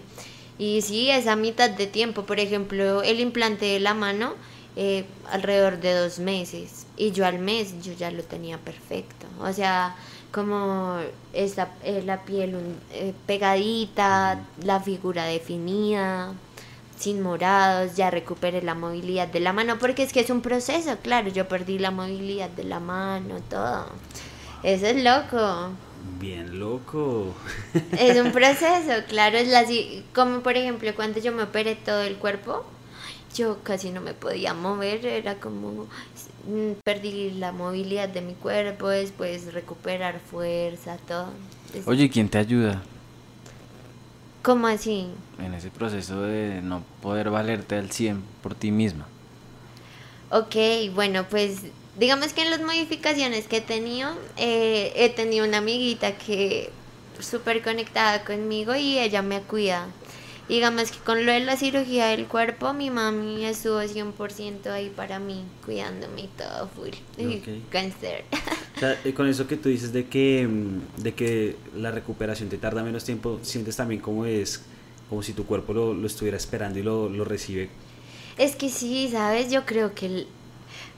[0.58, 2.24] y sí, es a mitad de tiempo.
[2.24, 4.34] Por ejemplo, el implante de la mano,
[4.76, 6.86] eh, alrededor de dos meses.
[6.96, 9.26] Y yo al mes, yo ya lo tenía perfecto.
[9.40, 9.96] O sea,
[10.32, 10.98] como
[11.32, 16.32] esta, eh, la piel un- eh, pegadita, la figura definida
[16.98, 20.98] sin morados, ya recuperé la movilidad de la mano, porque es que es un proceso,
[21.02, 23.86] claro, yo perdí la movilidad de la mano, todo.
[24.62, 25.70] Eso es loco.
[26.18, 27.34] Bien loco.
[27.98, 29.64] Es un proceso, claro, es la,
[30.14, 32.66] como por ejemplo cuando yo me operé todo el cuerpo,
[33.34, 35.86] yo casi no me podía mover, era como
[36.46, 41.28] mm, perdí la movilidad de mi cuerpo, después recuperar fuerza, todo.
[41.86, 42.82] Oye, ¿quién te ayuda
[44.42, 45.06] ¿Cómo así?
[45.38, 49.06] en ese proceso de no poder valerte al 100 por ti misma?
[50.30, 50.56] Ok,
[50.94, 51.62] bueno, pues
[51.98, 56.70] digamos que en las modificaciones que he tenido, eh, he tenido una amiguita que
[57.18, 59.88] súper conectada conmigo y ella me cuida.
[60.50, 65.18] Digamos que con lo de la cirugía del cuerpo, mi mami estuvo 100% ahí para
[65.18, 66.90] mí, cuidándome y todo full.
[67.16, 67.48] Y Ok.
[67.70, 68.24] Cáncer.
[68.76, 72.48] O sea, eh, con eso que tú dices de que, mm, de que la recuperación
[72.48, 74.62] te tarda menos tiempo, sientes también como es,
[75.08, 77.70] como si tu cuerpo lo, lo estuviera esperando y lo, lo recibe.
[78.38, 79.50] Es que sí, ¿sabes?
[79.50, 80.26] Yo creo que, el-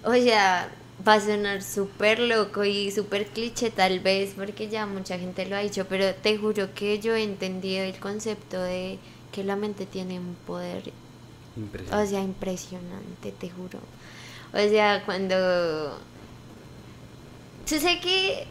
[0.05, 0.71] o sea,
[1.07, 5.57] va a sonar súper loco y súper cliché tal vez, porque ya mucha gente lo
[5.57, 8.99] ha dicho, pero te juro que yo he entendido el concepto de
[9.33, 10.93] que la mente tiene un poder
[11.57, 12.07] O Impresionante.
[12.07, 13.81] sea, impresionante, te juro.
[14.53, 15.99] O sea, cuando...
[17.67, 18.47] Yo sé que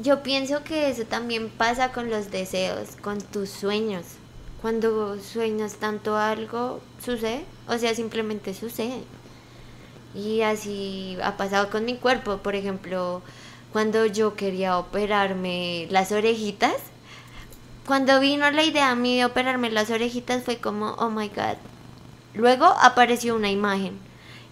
[0.00, 4.04] yo pienso que eso también pasa con los deseos, con tus sueños.
[4.62, 7.44] Cuando sueñas tanto algo, sucede.
[7.68, 9.02] O sea, simplemente sucede.
[10.14, 12.38] Y así ha pasado con mi cuerpo.
[12.38, 13.22] Por ejemplo,
[13.72, 16.74] cuando yo quería operarme las orejitas,
[17.86, 21.56] cuando vino la idea a mí de operarme las orejitas fue como, oh my god,
[22.32, 23.98] Luego apareció una imagen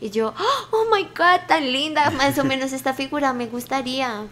[0.01, 0.35] y yo,
[0.73, 4.27] oh my god, tan linda, más o menos esta figura me gustaría.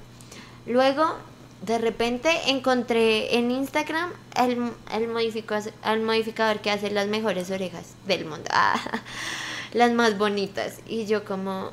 [0.66, 1.14] Luego,
[1.62, 7.94] de repente, encontré en Instagram el, el, modifica- el modificador que hace las mejores orejas
[8.06, 8.80] del mundo, Ah,
[9.72, 10.80] las más bonitas.
[10.88, 11.70] Y yo como,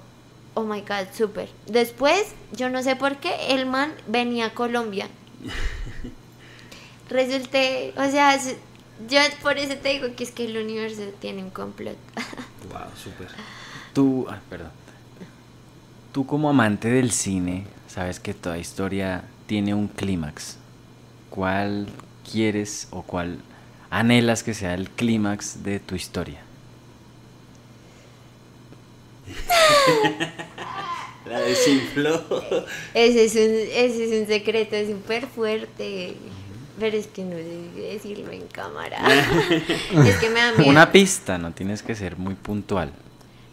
[0.54, 1.50] oh my god, súper.
[1.66, 5.08] Después, yo no sé por qué, el man venía a Colombia.
[7.10, 8.40] Resulté, o sea,
[9.10, 11.98] yo por eso te digo que es que el universo tiene un complot.
[12.72, 13.28] Wow, súper.
[13.94, 14.72] Tú, ah, perdón.
[16.14, 20.58] Tú como amante del cine, sabes que toda historia tiene un clímax.
[21.30, 21.88] ¿Cuál
[22.32, 23.40] quieres o cuál
[23.90, 26.42] anhelas que sea el clímax de tu historia?
[31.26, 32.22] La desinfló.
[32.94, 36.16] Ese es un, ese es un secreto súper fuerte.
[36.80, 38.98] Pero es que no sé decirlo en cámara.
[40.06, 40.70] es que me da miedo.
[40.70, 42.92] Una pista, no tienes que ser muy puntual.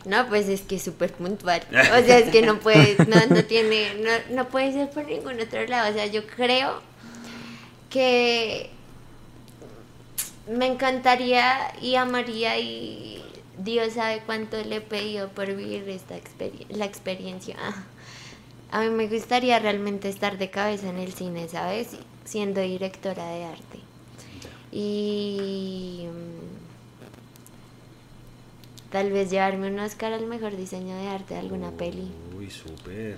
[0.07, 1.63] No, pues es que es súper puntual.
[1.71, 5.41] O sea, es que no puede, no, no tiene, no, no puede ser por ningún
[5.41, 5.91] otro lado.
[5.91, 6.81] O sea, yo creo
[7.91, 8.71] que
[10.49, 13.23] me encantaría y amaría y
[13.59, 17.57] Dios sabe cuánto le he pedido por vivir esta experiencia, la experiencia.
[18.71, 21.89] A mí me gustaría realmente estar de cabeza en el cine, ¿sabes?
[22.31, 23.81] Siendo directora de arte.
[24.71, 26.51] Y mm,
[28.93, 32.09] tal vez llevarme un Oscar al mejor diseño de arte de alguna peli.
[32.39, 33.17] Uy, súper.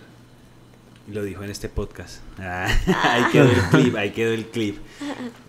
[1.07, 2.23] Y Lo dijo en este podcast.
[2.39, 2.69] Ah,
[3.03, 4.79] ahí quedó el clip, ahí quedó el clip.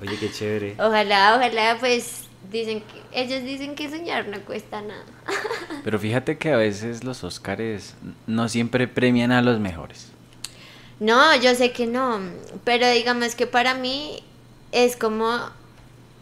[0.02, 0.76] Oye, qué chévere.
[0.78, 5.06] Ojalá, ojalá, pues dicen que ellos dicen que soñar no cuesta nada.
[5.86, 7.96] Pero fíjate que a veces los Óscares
[8.28, 10.13] no siempre premian a los mejores.
[11.04, 12.22] No, yo sé que no,
[12.64, 14.24] pero digamos que para mí
[14.72, 15.38] es como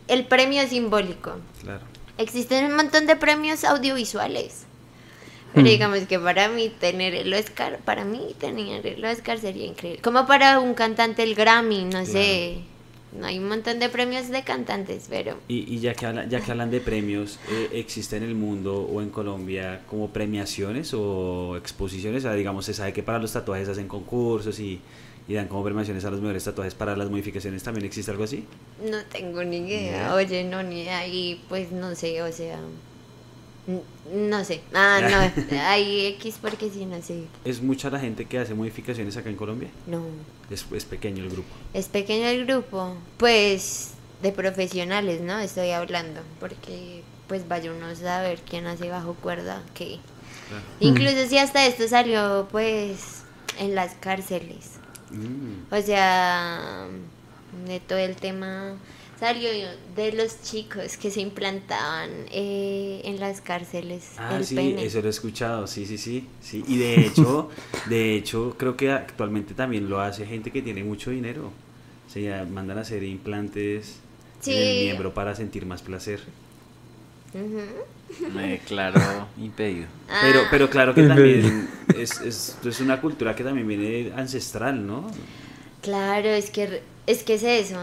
[0.07, 1.33] el premio simbólico.
[1.61, 1.81] Claro.
[2.17, 4.63] Existen un montón de premios audiovisuales.
[5.53, 5.69] Pero Mm.
[5.69, 10.01] digamos que para mí tener el Oscar, para mí tener el Oscar sería increíble.
[10.01, 12.59] Como para un cantante el Grammy, no sé.
[13.17, 16.39] No hay un montón de premios de cantantes, pero Y, y ya, que hablan, ya
[16.39, 21.57] que hablan de premios, eh, ¿existe en el mundo o en Colombia como premiaciones o
[21.57, 22.23] exposiciones?
[22.23, 24.79] O sea, digamos, se sabe que para los tatuajes hacen concursos y,
[25.27, 27.63] y dan como premiaciones a los mejores tatuajes para las modificaciones.
[27.63, 28.45] ¿También existe algo así?
[28.83, 29.81] no tengo ni idea.
[29.81, 30.15] idea.
[30.15, 31.05] Oye, no, ni idea.
[31.05, 32.59] Y pues no sé, o sea.
[33.67, 33.81] N-
[34.29, 34.61] No sé.
[34.73, 35.57] Ah, no.
[35.61, 37.25] Hay X porque sí, no sé.
[37.45, 39.69] ¿Es mucha la gente que hace modificaciones acá en Colombia?
[39.87, 40.01] No.
[40.49, 41.49] Es, es pequeño el grupo.
[41.73, 43.91] Es pequeño el grupo, pues
[44.21, 45.39] de profesionales, ¿no?
[45.39, 49.99] Estoy hablando, porque pues vaya uno a saber quién hace bajo cuerda, que
[50.49, 50.63] Claro.
[50.81, 53.23] incluso si hasta esto salió pues
[53.57, 54.71] en las cárceles.
[55.11, 56.87] Mm, O sea,
[57.67, 58.73] de todo el tema
[59.21, 59.49] salió
[59.95, 64.83] de los chicos que se implantaban eh, en las cárceles Ah, el sí, pene.
[64.83, 66.65] eso lo he escuchado, sí, sí, sí, sí.
[66.67, 67.49] Y de hecho,
[67.89, 71.51] de hecho, creo que actualmente también lo hace gente que tiene mucho dinero.
[72.09, 73.97] O sea, mandan a hacer implantes
[74.45, 76.19] en el miembro para sentir más placer.
[78.33, 78.99] Me declaro
[79.37, 79.87] impedido.
[80.21, 80.47] Pero, Ah.
[80.51, 85.09] pero claro que también es, es, es una cultura que también viene ancestral, ¿no?
[85.81, 87.77] Claro, es que es que es eso.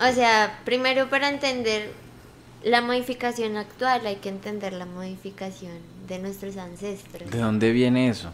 [0.00, 1.92] O sea, primero para entender
[2.64, 5.72] la modificación actual hay que entender la modificación
[6.08, 7.30] de nuestros ancestros.
[7.30, 8.30] ¿De dónde viene eso?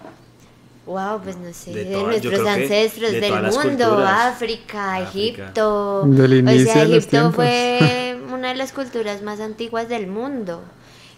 [0.86, 3.98] Wow, pues no sé, De de, todas- yo nuestros ancestros de del mundo.
[4.06, 5.42] África, África.
[5.42, 6.02] Egipto.
[6.06, 10.06] Del inicio o sea, de los Egipto fue una de las culturas más antiguas del
[10.06, 10.62] mundo.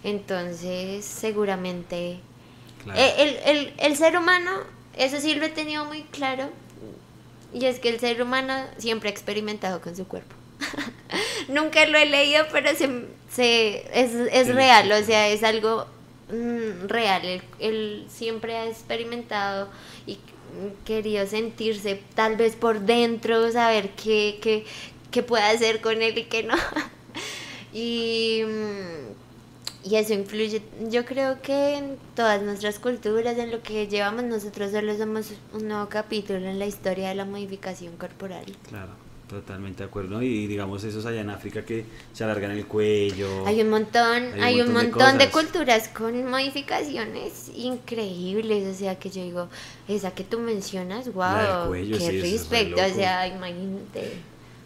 [0.03, 2.19] Entonces, seguramente
[2.83, 2.99] Claro.
[2.99, 3.13] eh,
[3.45, 4.49] el, el- el ser humano,
[4.97, 6.49] eso sí lo he tenido muy claro,
[7.53, 10.35] y es que el ser humano siempre ha experimentado con su cuerpo.
[11.49, 15.85] Nunca lo he leído, pero se, se- es, es Sí, real, o sea, es algo
[16.31, 17.25] mm, real.
[17.25, 19.69] Él, él siempre ha experimentado
[20.05, 20.19] y
[20.85, 24.65] querido sentirse tal vez por dentro, saber qué, qué,
[25.11, 26.55] qué puede hacer con él y qué no.
[27.73, 33.87] y, mm, y eso influye, yo creo que en todas nuestras culturas, en lo que
[33.87, 38.45] llevamos nosotros solo somos un nuevo capítulo en la historia de la modificación corporal.
[38.67, 38.91] Claro,
[39.29, 40.15] totalmente de acuerdo.
[40.15, 40.21] ¿no?
[40.21, 43.45] Y digamos esos allá en África que se alargan el cuello.
[43.45, 48.99] Hay un montón, Hay un hay un montón de culturas con modificaciones increíbles, o sea
[48.99, 49.49] que yo digo,
[49.87, 54.13] esa que tú mencionas, wow, cuello, qué sí, es respecto, o sea, imagínate.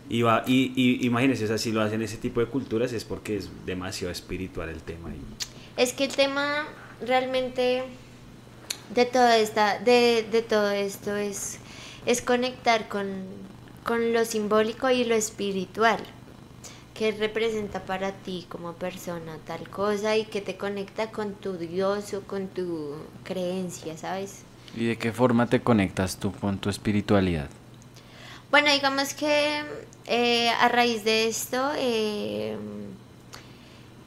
[0.09, 3.05] Y, va, y, y imagínense, o sea, si lo hacen ese tipo de culturas es
[3.05, 5.09] porque es demasiado espiritual el tema.
[5.09, 6.65] Y, Es que el tema
[7.05, 7.83] realmente
[8.93, 11.57] de todo esta, de, de todo esto es,
[12.05, 13.07] es conectar con,
[13.83, 15.99] con lo simbólico y lo espiritual.
[16.93, 22.13] que representa para ti como persona tal cosa y que te conecta con tu Dios
[22.13, 24.43] o con tu creencia, ¿sabes?
[24.77, 27.49] ¿Y de qué forma te conectas tú con tu espiritualidad?
[28.51, 29.63] Bueno, digamos que
[30.05, 32.55] eh, a raíz de esto, eh,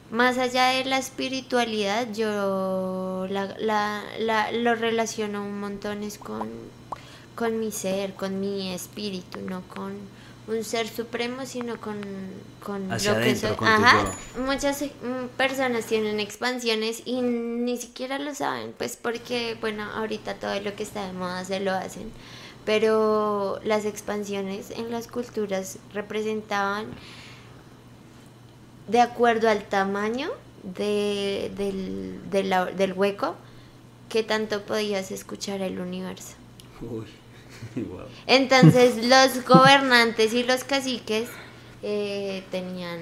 [0.09, 6.47] más allá de la espiritualidad, yo la, la- la- lo relaciono un montón es con,
[7.37, 9.93] con mi ser, con mi espíritu, no con
[10.47, 11.97] un ser supremo, sino con,
[12.63, 13.57] con Hacia lo que adentro, soy.
[13.57, 14.11] con tu Ajá.
[14.45, 20.35] Muchas eh, mm, personas tienen expansiones y ni siquiera lo saben, pues porque, bueno, ahorita
[20.35, 22.11] todo lo que está de moda se lo hacen
[22.65, 26.87] pero las expansiones en las culturas representaban
[28.89, 30.29] de acuerdo al tamaño
[30.63, 33.35] de- del, de la- del hueco
[34.09, 36.33] que tanto podías escuchar el universo.
[36.81, 37.05] Uy,
[37.75, 38.05] wow.
[38.25, 41.29] Entonces los gobernantes y los caciques
[41.83, 42.99] eh, tenían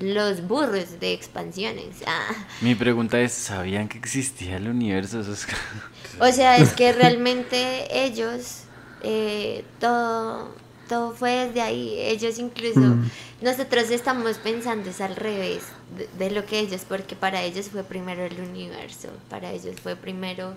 [0.00, 2.02] los burros de expansiones.
[2.06, 2.28] Ah.
[2.60, 5.22] Mi pregunta es, ¿sabían que existía el universo?
[6.20, 8.60] O sea, es que realmente ellos,
[9.02, 10.54] eh, todo,
[10.88, 11.94] todo fue desde ahí.
[11.98, 13.10] Ellos incluso, Mm.
[13.40, 15.64] nosotros estamos pensando es al revés
[15.96, 19.96] de, de lo que ellos, porque para ellos fue primero el universo, para ellos fue
[19.96, 20.54] primero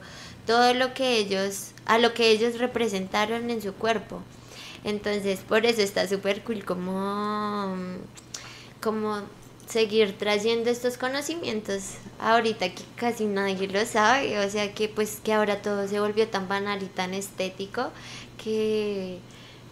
[0.48, 4.24] todo lo que ellos, a lo que ellos representaron en su cuerpo.
[4.84, 7.76] Entonces, por eso está súper cool como,
[8.82, 9.22] como
[9.68, 15.34] seguir trayendo estos conocimientos ahorita que casi nadie lo sabe, o sea que pues que
[15.34, 17.92] ahora todo se volvió tan banal y tan estético
[18.42, 19.20] que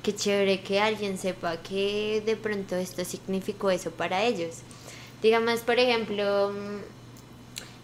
[0.03, 4.57] que chévere que alguien sepa que de pronto esto significó eso para ellos.
[5.23, 6.53] Digamos, por ejemplo,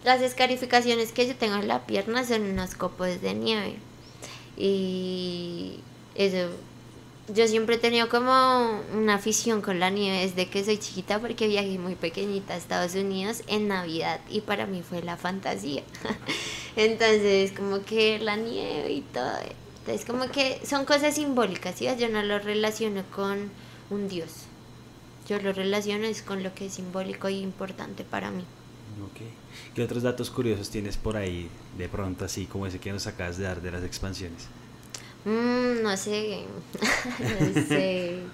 [0.04, 3.76] las escarificaciones que yo tengo en la pierna son unos copos de nieve.
[4.56, 5.80] Y
[6.14, 6.50] eso,
[7.32, 11.46] yo siempre he tenido como una afición con la nieve desde que soy chiquita porque
[11.46, 15.82] viajé muy pequeñita a Estados Unidos en Navidad y para mí fue la fantasía.
[16.76, 19.32] Entonces, como que la nieve y todo.
[19.80, 21.88] Entonces, como que son cosas simbólicas, ¿sí?
[21.98, 23.50] Yo no lo relaciono con
[23.90, 24.30] un dios.
[25.28, 28.44] Yo lo relaciono es con lo que es simbólico y importante para mí.
[29.74, 33.36] ¿Qué otros datos curiosos tienes por ahí de pronto así como ese que nos acabas
[33.38, 34.48] de dar de las expansiones?
[35.24, 36.46] Mm, no sé,
[37.18, 38.32] no sé.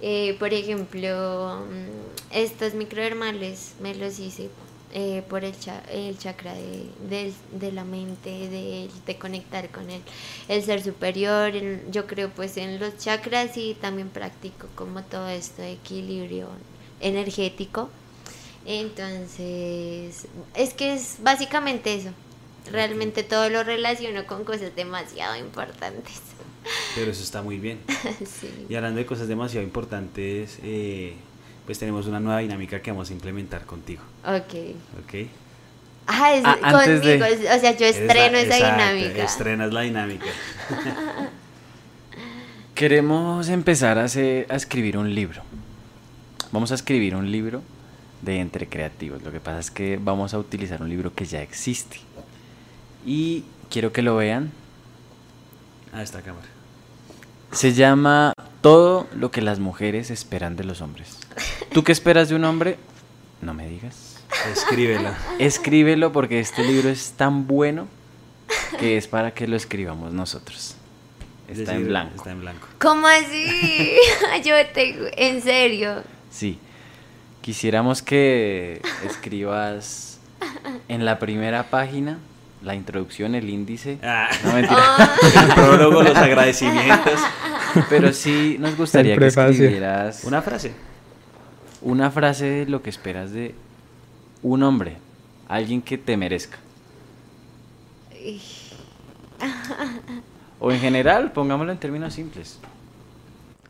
[0.00, 4.50] Eh, por ejemplo, mm, estos microdermales me los hice
[4.92, 10.02] eh, por el, cha- el chakra de, de la mente, de, de conectar con el,
[10.48, 11.54] el ser superior.
[11.56, 16.48] el- yo creo pues en los chakras y también practico como todo esto de equilibrio
[17.00, 17.90] energético.
[18.66, 22.10] Entonces, es que es básicamente eso.
[22.70, 26.20] Realmente todo lo relaciono con cosas demasiado importantes.
[26.94, 27.78] Pero eso está muy bien.
[28.40, 28.66] sí.
[28.68, 31.14] Y hablando de cosas demasiado importantes, eh,
[31.66, 34.02] pues tenemos una nueva dinámica que vamos a implementar contigo.
[34.24, 34.54] Ok.
[35.04, 35.28] ¿Ok?
[36.10, 39.24] Ah, es Ah, conmigo, de- o sea, yo estreno esa exacto, dinámica.
[39.24, 40.26] Estrenas la dinámica.
[42.74, 45.42] Queremos empezar a, hacer- a escribir un libro.
[46.52, 47.62] Vamos a escribir un libro
[48.22, 49.22] de entre creativos.
[49.22, 51.98] Lo que pasa es que vamos a utilizar un libro que ya existe.
[53.06, 54.50] Y quiero que lo vean.
[55.92, 56.46] A esta cámara.
[57.52, 61.18] Se llama Todo lo que las mujeres esperan de los hombres.
[61.72, 62.76] ¿Tú qué esperas de un hombre?
[63.40, 64.22] No me digas.
[64.52, 65.16] Escríbela.
[65.38, 67.88] Escríbelo porque este libro es tan bueno
[68.78, 70.76] que es para que lo escribamos nosotros.
[71.48, 72.16] Es Está decir, en blanco.
[72.16, 72.68] Está en blanco.
[72.78, 73.96] ¿Cómo así?
[74.44, 76.02] yo tengo, en serio.
[76.30, 76.58] Sí.
[77.48, 80.18] Quisiéramos que escribas
[80.86, 82.18] en la primera página
[82.62, 83.98] la introducción, el índice.
[84.02, 84.82] Ah, No mentira.
[85.46, 87.18] El prólogo, los agradecimientos.
[87.88, 90.74] Pero sí nos gustaría que escribieras Una frase.
[91.80, 93.54] una frase de lo que esperas de
[94.42, 94.98] un hombre,
[95.48, 96.58] alguien que te merezca.
[100.60, 102.58] O en general, pongámoslo en términos simples.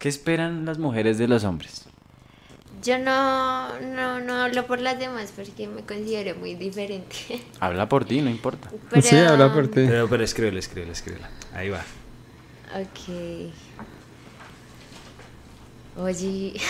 [0.01, 1.85] ¿Qué esperan las mujeres de los hombres?
[2.83, 7.43] Yo no, no, no hablo por las demás porque me considero muy diferente.
[7.61, 8.71] Habla por ti, no importa.
[9.01, 9.85] Sí, habla por ti.
[9.87, 11.27] Pero, pero escríbelo, escríbelo, escríbelo.
[11.55, 11.83] Ahí va.
[12.75, 13.51] Ok.
[15.97, 16.55] Oye.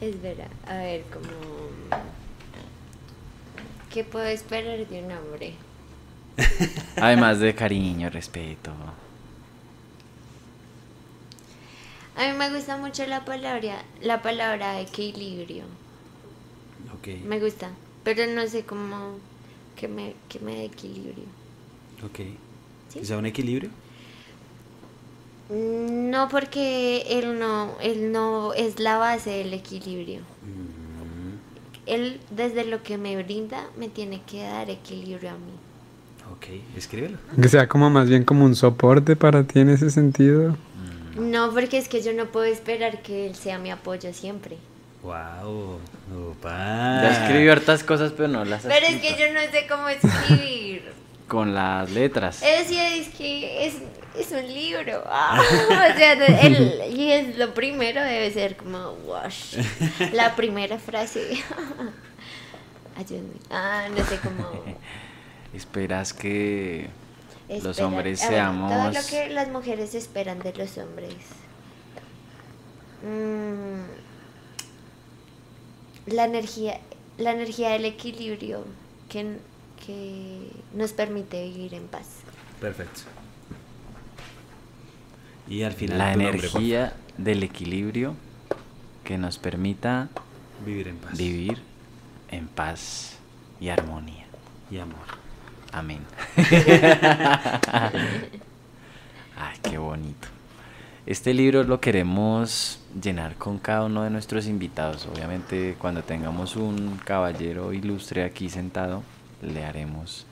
[0.00, 1.28] Espera, a ver, como.
[3.92, 5.54] ¿Qué puedo esperar de un hombre?
[6.96, 8.72] Además de cariño, respeto.
[12.16, 15.64] A mí me gusta mucho la palabra, la palabra equilibrio.
[16.94, 17.70] Ok, Me gusta,
[18.04, 19.14] pero no sé cómo
[19.76, 21.24] que me, que me dé equilibrio.
[22.04, 22.18] ok.
[22.88, 22.98] ¿Sí?
[23.00, 23.70] ¿Que sea un equilibrio?
[25.48, 30.20] No porque él no, él no es la base del equilibrio.
[30.20, 31.36] Mm,
[31.86, 35.52] Él desde lo que me brinda me tiene que dar equilibrio a mí.
[36.32, 36.46] ok,
[36.76, 37.18] escríbelo.
[37.40, 40.56] Que sea como más bien como un soporte para ti en ese sentido.
[41.16, 44.56] No, porque es que yo no puedo esperar que él sea mi apoyo siempre.
[45.02, 45.80] Wow,
[46.44, 50.92] Ya escribió hartas cosas, pero no las Pero es que yo no sé cómo escribir.
[51.28, 52.42] Con las letras.
[52.42, 53.74] Es decir, es que es,
[54.16, 55.02] es un libro.
[55.10, 59.56] Ah, o sea, el, y es lo primero debe ser como wash.
[60.12, 61.42] La primera frase.
[62.96, 63.34] Ayúdame.
[63.50, 64.62] Ah, no sé cómo.
[65.52, 66.90] Esperas que
[67.60, 68.70] los hombres seamos...
[68.70, 71.14] Todo lo que las mujeres esperan de los hombres.
[73.02, 73.82] Mm,
[76.06, 76.80] la energía,
[77.18, 78.64] la energía del equilibrio
[79.08, 79.38] que,
[79.84, 82.06] que nos permite vivir en paz.
[82.60, 83.02] Perfecto.
[85.48, 88.14] Y al final La nombre, energía del equilibrio
[89.04, 90.08] que nos permita.
[90.64, 91.18] Vivir en paz.
[91.18, 91.58] vivir
[92.30, 93.16] en paz
[93.60, 94.26] y armonía.
[94.70, 95.21] Y amor.
[95.72, 96.00] Amén.
[99.36, 100.28] Ay, qué bonito.
[101.06, 105.08] Este libro lo queremos llenar con cada uno de nuestros invitados.
[105.12, 109.02] Obviamente cuando tengamos un caballero ilustre aquí sentado,
[109.40, 110.26] le haremos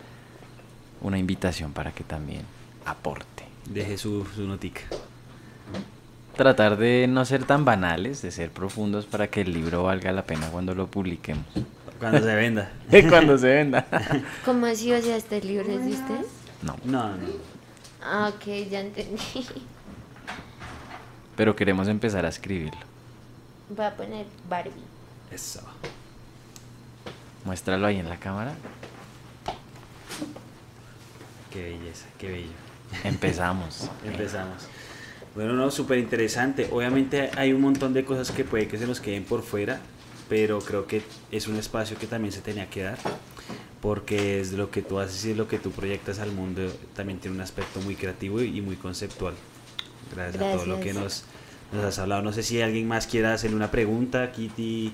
[1.00, 2.42] una invitación para que también
[2.84, 3.44] aporte.
[3.68, 4.82] Deje su, su notica.
[6.36, 10.22] Tratar de no ser tan banales, de ser profundos para que el libro valga la
[10.22, 11.46] pena cuando lo publiquemos.
[12.00, 12.70] Cuando se venda.
[13.08, 13.86] cuando se venda.
[14.44, 14.92] ¿Cómo así?
[14.92, 16.26] O sea, este libro es de usted?
[16.62, 17.26] No, No, no.
[18.02, 19.20] Ah, ok, ya entendí.
[21.36, 22.80] pero queremos empezar a escribirlo.
[23.68, 24.72] Voy a poner Barbie.
[25.30, 25.60] Eso.
[27.44, 28.54] Muéstralo ahí en la cámara.
[31.52, 32.52] Qué belleza, qué bello.
[33.04, 33.90] Empezamos.
[34.04, 34.66] Empezamos.
[35.34, 36.68] Bueno, no, súper interesante.
[36.72, 39.80] Obviamente hay un montón de cosas que puede que se nos queden por fuera,
[40.30, 41.02] pero creo que
[41.32, 42.98] es un espacio que también se tenía que dar,
[43.82, 46.62] porque es lo que tú haces y lo que tú proyectas al mundo
[46.94, 49.34] también tiene un aspecto muy creativo y muy conceptual.
[50.14, 51.24] Gracias, a todo lo que Gracias.
[51.72, 52.22] nos, nos has hablado.
[52.22, 54.92] No sé si alguien más quiera hacerle una pregunta, Kitty,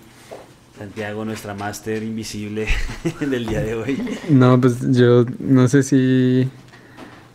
[0.78, 2.66] Santiago, nuestra máster invisible
[3.20, 4.03] del día de hoy.
[4.30, 6.49] No, pues yo no sé si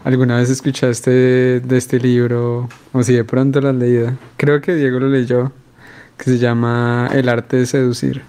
[0.04, 4.18] alguna vez escuchaste de este libro o si de pronto lo has leído.
[4.38, 5.52] Creo que Diego lo leyó,
[6.24, 8.22] que se llama El arte de seducir.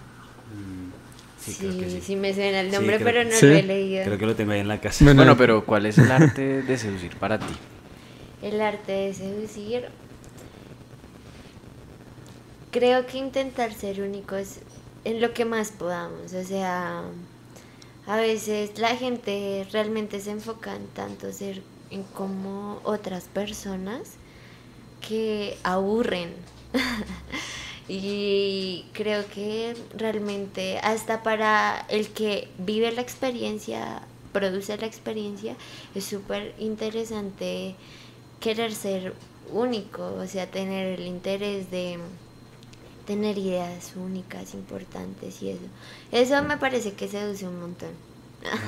[1.44, 2.16] Sí, Sí, creo que sí, sí.
[2.16, 3.46] me suena el Sí, nombre, creo pero no ¿Sí?
[3.46, 4.04] lo he leído.
[4.04, 5.04] Creo que lo tengo ahí en la casa.
[5.04, 7.52] Bueno, Bueno, pero ¿cuál es el arte de seducir para ti?
[8.42, 9.84] El arte de seducir.
[12.70, 14.58] Creo que intentar ser únicos
[15.04, 16.32] en lo que más podamos.
[16.32, 17.02] O sea,
[18.06, 24.00] a veces la gente realmente se enfoca en tanto ser en como otras personas
[25.06, 26.30] que aburren.
[27.94, 34.00] y creo que realmente hasta para el que vive la experiencia,
[34.32, 35.56] produce la experiencia,
[35.94, 37.74] es súper interesante
[38.40, 39.12] querer ser
[39.52, 41.98] único, o sea, tener el interés de
[43.06, 45.60] tener ideas únicas, importantes y eso.
[46.12, 47.90] Eso me parece que seduce un montón.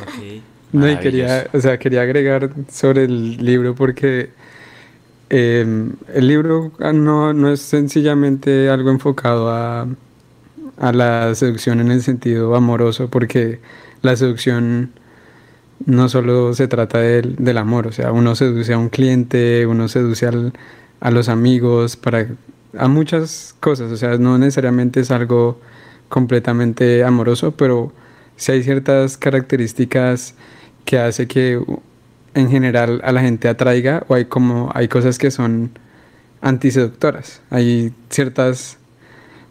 [0.02, 0.42] Ok.
[0.72, 4.30] No, y quería, o sea, quería agregar sobre el libro porque
[5.30, 5.64] eh,
[6.14, 9.86] el libro ah, no, no es sencillamente algo enfocado a,
[10.78, 13.60] a la seducción en el sentido amoroso, porque
[14.02, 14.92] la seducción
[15.86, 19.88] no solo se trata del, del amor, o sea, uno seduce a un cliente, uno
[19.88, 20.52] seduce al-
[21.00, 22.28] a los amigos, para,
[22.78, 25.60] a muchas cosas, o sea, no necesariamente es algo
[26.08, 27.92] completamente amoroso, pero
[28.36, 30.34] sí hay ciertas características
[30.84, 31.60] que hace que
[32.34, 35.70] en general a la gente atraiga o hay como hay cosas que son
[36.40, 37.40] antiseductoras.
[37.50, 38.78] Hay ciertas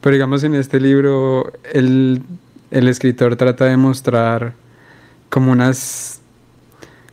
[0.02, 2.22] pero digamos en este libro el,
[2.72, 4.54] el escritor trata de mostrar
[5.30, 6.20] como unas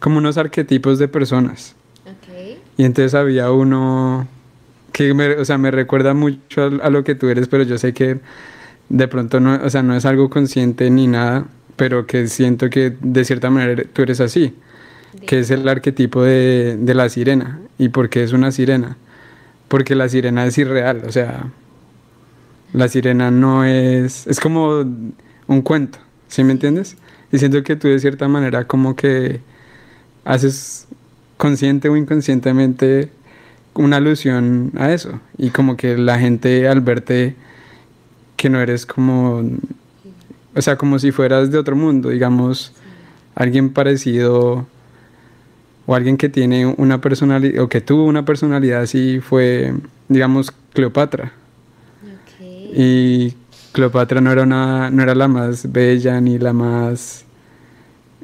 [0.00, 1.76] como unos arquetipos de personas.
[2.04, 2.58] Ok.
[2.76, 4.26] Y entonces había uno
[4.92, 7.78] que me, o sea, me recuerda mucho a, a lo que tú eres, pero yo
[7.78, 8.18] sé que
[8.88, 11.46] de pronto no, o sea, no es algo consciente ni nada,
[11.76, 14.54] pero que siento que de cierta manera tú eres así,
[15.26, 17.60] que es el arquetipo de, de la sirena.
[17.78, 18.96] ¿Y por qué es una sirena?
[19.68, 21.50] Porque la sirena es irreal, o sea,
[22.72, 24.84] la sirena no es, es como
[25.46, 25.98] un cuento,
[26.28, 26.96] ¿sí me entiendes?
[27.32, 29.40] Y siento que tú de cierta manera como que
[30.24, 30.86] haces
[31.36, 33.10] consciente o inconscientemente
[33.74, 35.20] una alusión a eso.
[35.38, 37.36] Y como que la gente al verte
[38.36, 39.42] que no eres como,
[40.54, 42.72] o sea, como si fueras de otro mundo, digamos,
[43.34, 44.66] alguien parecido
[45.90, 49.74] o alguien que tiene una personalidad, o que tuvo una personalidad así fue,
[50.06, 51.32] digamos, Cleopatra.
[52.72, 53.34] Y
[53.72, 57.24] Cleopatra no era, una, no era la más bella ni la más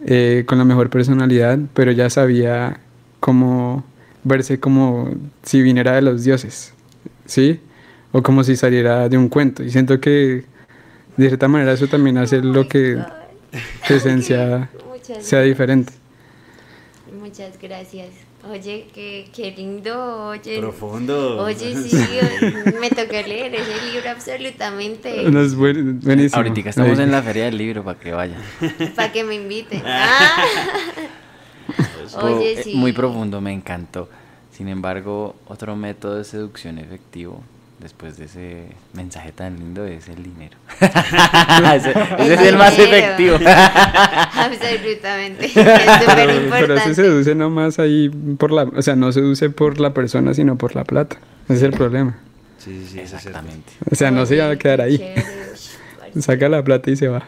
[0.04, 2.78] eh, con la mejor personalidad, pero ya sabía
[3.18, 3.84] cómo
[4.22, 5.10] verse como
[5.42, 6.72] si viniera de los dioses,
[7.24, 7.58] ¿sí?
[8.12, 9.64] O como si saliera de un cuento.
[9.64, 10.44] Y siento que
[11.16, 12.96] de cierta manera eso también hace lo que
[13.88, 14.70] tu esencia
[15.18, 15.92] sea diferente.
[17.38, 18.08] Muchas gracias.
[18.50, 20.58] Oye, qué, qué lindo, oye.
[20.58, 21.42] Profundo.
[21.42, 21.94] Oye, sí,
[22.80, 25.22] me toca leer ese libro absolutamente.
[25.30, 26.38] No, es buen- buenísimo.
[26.42, 28.40] Ahorita estamos en la feria del libro para que vayan.
[28.94, 29.82] Para que me inviten.
[32.14, 32.22] Ah.
[32.22, 32.74] Oye, Eh, sí.
[32.74, 34.08] Muy profundo, me encantó.
[34.50, 37.42] Sin embargo, otro método de seducción efectivo,
[37.78, 40.56] después de ese mensaje tan lindo, es el dinero.
[40.80, 42.96] ese, ese es el más dinero.
[42.96, 43.36] efectivo.
[43.46, 45.46] Absolutamente.
[45.46, 49.80] Es súper Pero, pero se seduce nomás ahí por la, o sea, no seduce por
[49.80, 51.16] la persona, sino por la plata.
[51.44, 52.16] Ese es el problema.
[52.58, 53.00] Sí, sí, sí.
[53.00, 53.72] Exactamente.
[53.90, 55.14] O sea, no se va a quedar ahí.
[56.18, 57.24] Saca la plata y se va.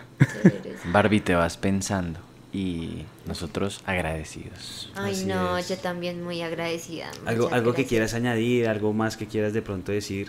[0.91, 2.19] Barbie, te vas pensando
[2.59, 4.91] y nosotros agradecidos.
[4.97, 5.69] Ay, Así no, es.
[5.69, 7.11] yo también muy agradecida.
[7.25, 10.29] Algo, algo que quieras añadir, algo más que quieras de pronto decir.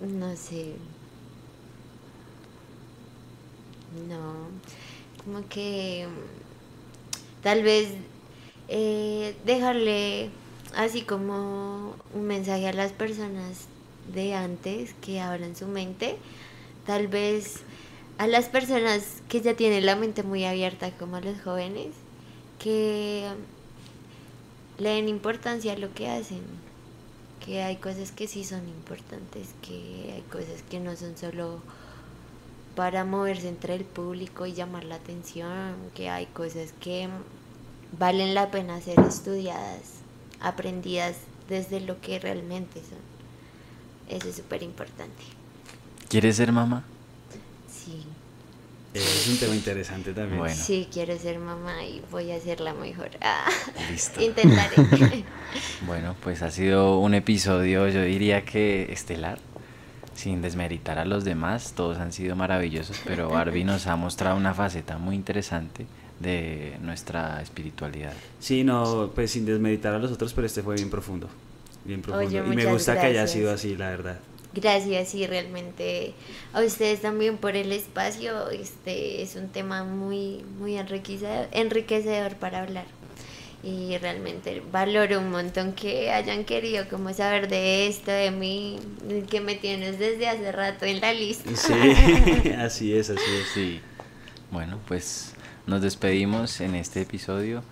[0.00, 0.74] No sé.
[4.08, 4.46] No.
[5.24, 7.88] Como que mm, tal vez
[8.68, 10.30] eh, dejarle
[10.76, 13.66] así como un mensaje a las personas
[14.14, 16.16] de antes que abran su mente.
[16.86, 17.62] Tal vez
[18.20, 21.94] a las personas que ya tienen la mente muy abierta como a los jóvenes,
[22.58, 23.26] que
[24.76, 26.42] le den importancia a lo que hacen
[27.42, 31.62] que hay cosas que sí son importantes, que hay cosas que no son solo
[32.76, 37.08] para moverse entre el público y llamar la atención, que hay cosas que
[37.98, 39.80] valen la pena ser estudiadas,
[40.40, 41.16] aprendidas
[41.48, 44.14] desde lo que realmente son.
[44.14, 45.22] Eso es súper importante.
[46.10, 46.84] ¿Quieres ser mamá?
[48.92, 50.38] Sí, Es un tema interesante también.
[50.38, 50.54] Bueno.
[50.54, 53.10] sí quiero ser mamá y voy a hacerla mejor.
[53.20, 53.48] Ah,
[53.90, 54.20] Listo.
[54.22, 55.24] intentaré.
[55.86, 59.38] Bueno, pues ha sido un episodio, yo diría que estelar.
[60.14, 64.52] Sin desmeritar a los demás, todos han sido maravillosos, pero Barbie nos ha mostrado una
[64.52, 65.86] faceta muy interesante
[66.18, 68.12] de nuestra espiritualidad.
[68.38, 71.28] Sí, no, pues sin desmeditar a los otros, pero este fue bien profundo.
[71.84, 72.28] Bien profundo.
[72.28, 74.18] Oye, y me gusta que haya sido así, la verdad.
[74.52, 76.12] Gracias y realmente
[76.52, 78.50] a ustedes también por el espacio.
[78.50, 82.86] Este es un tema muy muy enriquecedor, enriquecedor para hablar.
[83.62, 88.78] Y realmente valoro un montón que hayan querido como saber de esto, de mí,
[89.28, 91.50] que me tienes desde hace rato en la lista.
[91.54, 93.48] Sí, así es, así es.
[93.54, 93.80] Sí.
[94.50, 95.34] Bueno, pues
[95.66, 97.62] nos despedimos en este episodio.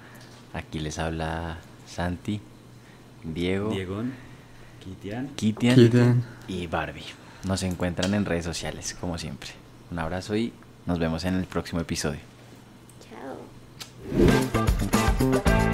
[0.53, 2.41] Aquí les habla Santi,
[3.25, 4.13] Diego, Diegón,
[4.85, 5.29] Kitian.
[5.35, 7.05] Kitian, Kitian y Barbie.
[7.45, 9.51] Nos encuentran en redes sociales, como siempre.
[9.91, 10.53] Un abrazo y
[10.87, 12.21] nos vemos en el próximo episodio.
[15.21, 15.68] Chao.